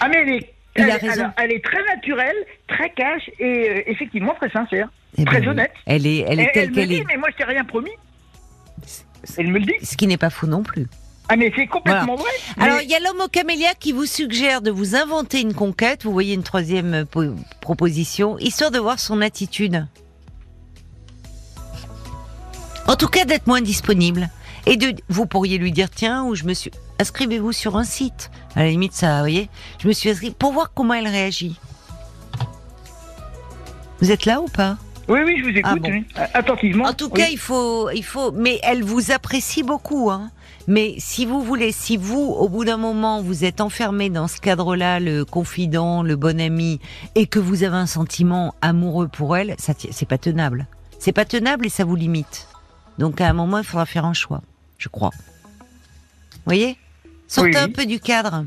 Ah 0.00 0.08
mais 0.08 0.18
elle 0.18 0.28
est, 0.34 0.54
Il 0.80 0.84
elle, 0.84 0.90
a 0.90 0.94
est- 0.96 1.08
raison. 1.08 1.20
alors, 1.22 1.32
elle 1.38 1.52
est 1.52 1.64
très 1.64 1.82
naturelle, 1.94 2.36
très 2.68 2.90
cash 2.90 3.30
et 3.38 3.44
euh, 3.70 3.82
effectivement 3.86 4.34
très 4.34 4.50
sincère. 4.50 4.88
Eh 5.18 5.24
ben 5.24 5.30
très 5.32 5.46
honnête. 5.48 5.72
Elle 5.86 6.06
est, 6.06 6.18
elle 6.26 6.40
est 6.40 6.52
telle 6.52 6.70
dit, 6.70 7.04
mais 7.06 7.16
moi 7.16 7.28
je 7.32 7.36
t'ai 7.36 7.44
rien 7.44 7.64
promis. 7.64 7.90
Elle 9.36 9.48
me 9.48 9.58
le 9.58 9.66
dit. 9.66 9.74
Ce 9.84 9.96
qui 9.96 10.06
n'est 10.06 10.16
pas 10.16 10.30
faux 10.30 10.46
non 10.46 10.62
plus. 10.62 10.86
Ah 11.28 11.36
mais 11.36 11.52
c'est 11.54 11.66
complètement 11.66 12.16
vrai. 12.16 12.30
Mais- 12.56 12.64
Alors, 12.64 12.80
il 12.80 12.88
y 12.90 12.94
a 12.94 12.98
l'homme 13.00 13.20
au 13.24 13.28
camélia 13.28 13.74
qui 13.78 13.92
vous 13.92 14.06
suggère 14.06 14.62
de 14.62 14.70
vous 14.70 14.96
inventer 14.96 15.40
une 15.40 15.54
conquête. 15.54 16.04
Vous 16.04 16.12
voyez 16.12 16.34
une 16.34 16.42
troisième 16.42 16.94
euh, 16.94 17.04
po- 17.04 17.34
proposition, 17.60 18.36
histoire 18.38 18.70
de 18.72 18.78
voir 18.80 18.98
son 18.98 19.20
attitude. 19.20 19.86
En 22.86 22.96
tout 22.96 23.08
cas, 23.08 23.24
d'être 23.24 23.46
moins 23.46 23.60
disponible. 23.60 24.28
Et 24.66 24.76
de, 24.76 24.94
vous 25.08 25.26
pourriez 25.26 25.58
lui 25.58 25.72
dire, 25.72 25.88
tiens, 25.90 26.24
ou 26.24 26.34
je 26.34 26.44
me 26.44 26.54
suis, 26.54 26.70
inscrivez-vous 27.00 27.52
sur 27.52 27.76
un 27.76 27.84
site. 27.84 28.30
À 28.54 28.60
la 28.62 28.70
limite, 28.70 28.92
ça, 28.92 29.14
vous 29.14 29.20
voyez, 29.20 29.48
je 29.78 29.88
me 29.88 29.92
suis 29.92 30.10
inscrit 30.10 30.30
pour 30.30 30.52
voir 30.52 30.72
comment 30.74 30.94
elle 30.94 31.08
réagit. 31.08 31.58
Vous 34.00 34.10
êtes 34.12 34.26
là 34.26 34.40
ou 34.40 34.46
pas? 34.46 34.76
Oui, 35.08 35.20
oui, 35.24 35.36
je 35.38 35.42
vous 35.42 35.48
écoute. 35.56 35.64
Ah 35.64 35.74
bon. 35.76 35.90
oui. 35.90 36.04
Attentivement. 36.34 36.84
En 36.84 36.92
tout 36.92 37.10
Oui. 37.12 37.20
cas, 37.20 37.28
il 37.30 37.38
faut, 37.38 37.90
il 37.90 38.04
faut, 38.04 38.30
mais 38.32 38.60
elle 38.62 38.84
vous 38.84 39.10
apprécie 39.10 39.62
beaucoup, 39.62 40.10
hein. 40.10 40.30
Mais 40.68 40.94
si 40.98 41.26
vous 41.26 41.42
voulez, 41.42 41.72
si 41.72 41.96
vous, 41.96 42.20
au 42.20 42.48
bout 42.48 42.64
d'un 42.64 42.76
moment, 42.76 43.22
vous 43.22 43.44
êtes 43.44 43.60
enfermé 43.60 44.08
dans 44.08 44.28
ce 44.28 44.40
cadre-là, 44.40 45.00
le 45.00 45.24
confident, 45.24 46.02
le 46.02 46.14
bon 46.16 46.38
ami, 46.40 46.80
et 47.16 47.26
que 47.26 47.40
vous 47.40 47.64
avez 47.64 47.76
un 47.76 47.86
sentiment 47.86 48.54
amoureux 48.60 49.08
pour 49.08 49.36
elle, 49.36 49.56
ça, 49.58 49.72
c'est 49.90 50.06
pas 50.08 50.18
tenable. 50.18 50.66
C'est 50.98 51.12
pas 51.12 51.24
tenable 51.24 51.66
et 51.66 51.70
ça 51.70 51.84
vous 51.84 51.96
limite. 51.96 52.46
Donc, 52.98 53.20
à 53.20 53.28
un 53.28 53.32
moment, 53.32 53.58
il 53.58 53.64
faudra 53.64 53.86
faire 53.86 54.04
un 54.04 54.12
choix, 54.12 54.42
je 54.78 54.88
crois. 54.88 55.10
Vous 55.10 56.42
voyez? 56.44 56.76
Sortez 57.30 57.50
Oui, 57.50 57.56
un 57.56 57.68
peu 57.70 57.86
du 57.86 58.00
cadre. 58.00 58.44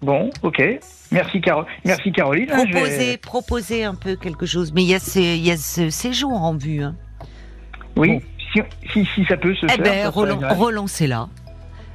Bon, 0.00 0.30
ok. 0.42 0.62
Merci, 1.10 1.40
Caro- 1.42 1.66
Merci 1.84 2.12
Caroline. 2.12 2.48
je 2.50 2.72
vais- 2.78 3.16
proposez 3.18 3.84
un 3.84 3.94
peu 3.94 4.16
quelque 4.16 4.46
chose. 4.46 4.72
Mais 4.74 4.82
il 4.82 4.88
y 4.88 4.94
a 4.94 4.98
ce, 5.00 5.18
il 5.18 5.44
y 5.46 5.50
a 5.50 5.56
ce 5.58 5.90
séjour 5.90 6.32
en 6.32 6.54
vue, 6.56 6.82
hein. 6.82 6.94
Oui, 7.94 8.08
Bon. 8.14 8.20
si, 8.54 8.60
si, 8.92 9.08
si 9.14 9.24
ça 9.26 9.36
peut 9.36 9.54
se 9.54 9.66
Eh 9.66 9.68
faire. 9.68 9.82
ben, 9.82 10.08
relan- 10.08 10.54
relancez-la. 10.56 11.28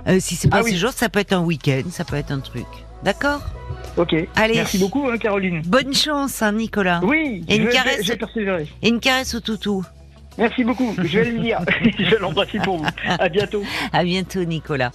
Euh, 0.07 0.19
si 0.19 0.35
c'est 0.35 0.47
pas 0.47 0.57
Ah 0.57 0.61
ce 0.63 0.65
oui. 0.69 0.77
jour, 0.77 0.91
ça 0.91 1.09
peut 1.09 1.19
être 1.19 1.33
un 1.33 1.41
week-end, 1.41 1.83
ça 1.89 2.03
peut 2.03 2.15
être 2.17 2.31
un 2.31 2.39
truc. 2.39 2.65
D'accord? 3.03 3.41
Ok. 3.97 4.13
Allez. 4.35 4.55
Merci 4.55 4.77
beaucoup, 4.77 5.07
hein, 5.09 5.17
Caroline. 5.17 5.61
Bonne 5.65 5.93
chance, 5.95 6.41
hein, 6.43 6.51
Nicolas. 6.51 6.99
Oui, 7.03 7.43
Et 7.47 7.55
une 7.57 7.65
je, 7.67 7.71
caresse. 7.71 8.05
je 8.05 8.13
persévérer. 8.13 8.67
Et 8.83 8.89
une 8.89 8.99
caresse 8.99 9.33
au 9.33 9.39
toutou. 9.39 9.83
Merci 10.37 10.63
beaucoup. 10.63 10.93
Je 10.97 11.19
vais 11.19 11.31
le 11.31 11.39
dire. 11.39 11.59
je 11.99 12.03
vais 12.11 12.19
l'embrasser 12.19 12.59
pour 12.59 12.77
vous. 12.77 12.85
À 13.07 13.27
bientôt. 13.27 13.63
À 13.91 14.03
bientôt, 14.03 14.43
Nicolas. 14.43 14.91